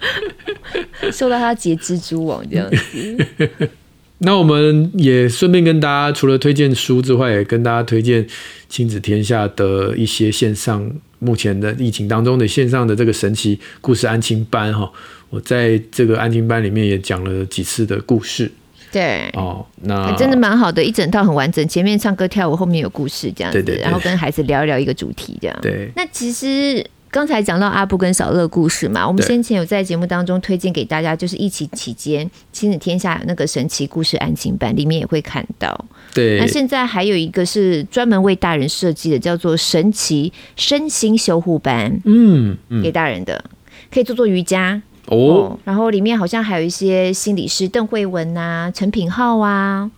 [1.12, 3.26] 收到他结蜘蛛网这样子。
[4.18, 8.26] 那我们也顺便跟大家，除了推荐书之外，也跟大家推荐
[8.68, 14.90] 亲子天下的一些线上，目前的疫情当中的线上的这个神奇故事安亲班哈。
[15.30, 18.50] 我在这个安亲班里面也讲了几次的故事。
[18.92, 25.58] 对，哦，那真的蛮好的，一整套很完整，前面唱歌跳舞，后面有故事这样子，对对对，然后跟孩子聊一聊一个主题这样。
[25.60, 26.86] 对，那其实。
[27.14, 35.84] 刚才讲到阿布跟小乐故事嘛，我们先前有在节目当中推荐给大家，就是疫情期间亲子天下那个神奇故事案情版里面也会看到。
[36.12, 43.44] 对，那现在还有一个是专门为大人设计的，叫做神奇身心修护班，嗯，给大人的
[43.92, 45.58] 可以做做瑜伽哦，哦。
[45.62, 49.88] 然后里面好像还有一些心理师邓慧文啊、陈品浩啊。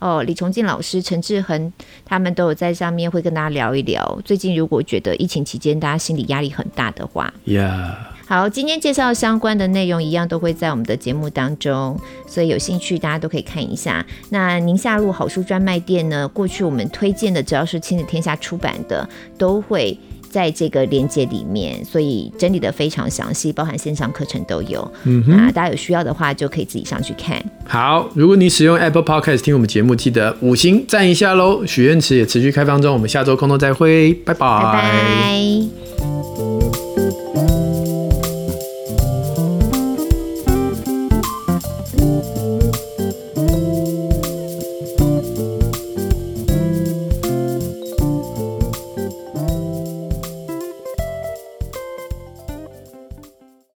[0.00, 1.72] 哦，李崇进老师、陈志恒
[2.04, 4.20] 他们都有在上面会跟大家聊一聊。
[4.24, 7.94] 最近如果觉得疫情期间大家心理压力很大的话，Yeah.
[8.26, 14.06] 好，今天介绍相关的内容一样都会在我们的节目当中，所以有兴趣大家都可以看一下。
[14.30, 19.98] 那宁夏路好书专卖店呢，过去我们推荐的只要是亲子天下出版的，都会。
[20.30, 24.90] 在这个链接里面，所以整理的非常详细，包含线上课程都有。
[25.04, 27.42] 嗯哼，啊，大家有需要的话，就可以自己上去看。
[27.66, 31.66] 好，如果你使用 Apple Podcast 听我们节目，记得五星赞一下喽。
[31.66, 34.48] 许愿池也持续开放中，我们下周空中再会，拜拜。
[34.48, 36.89] 拜拜。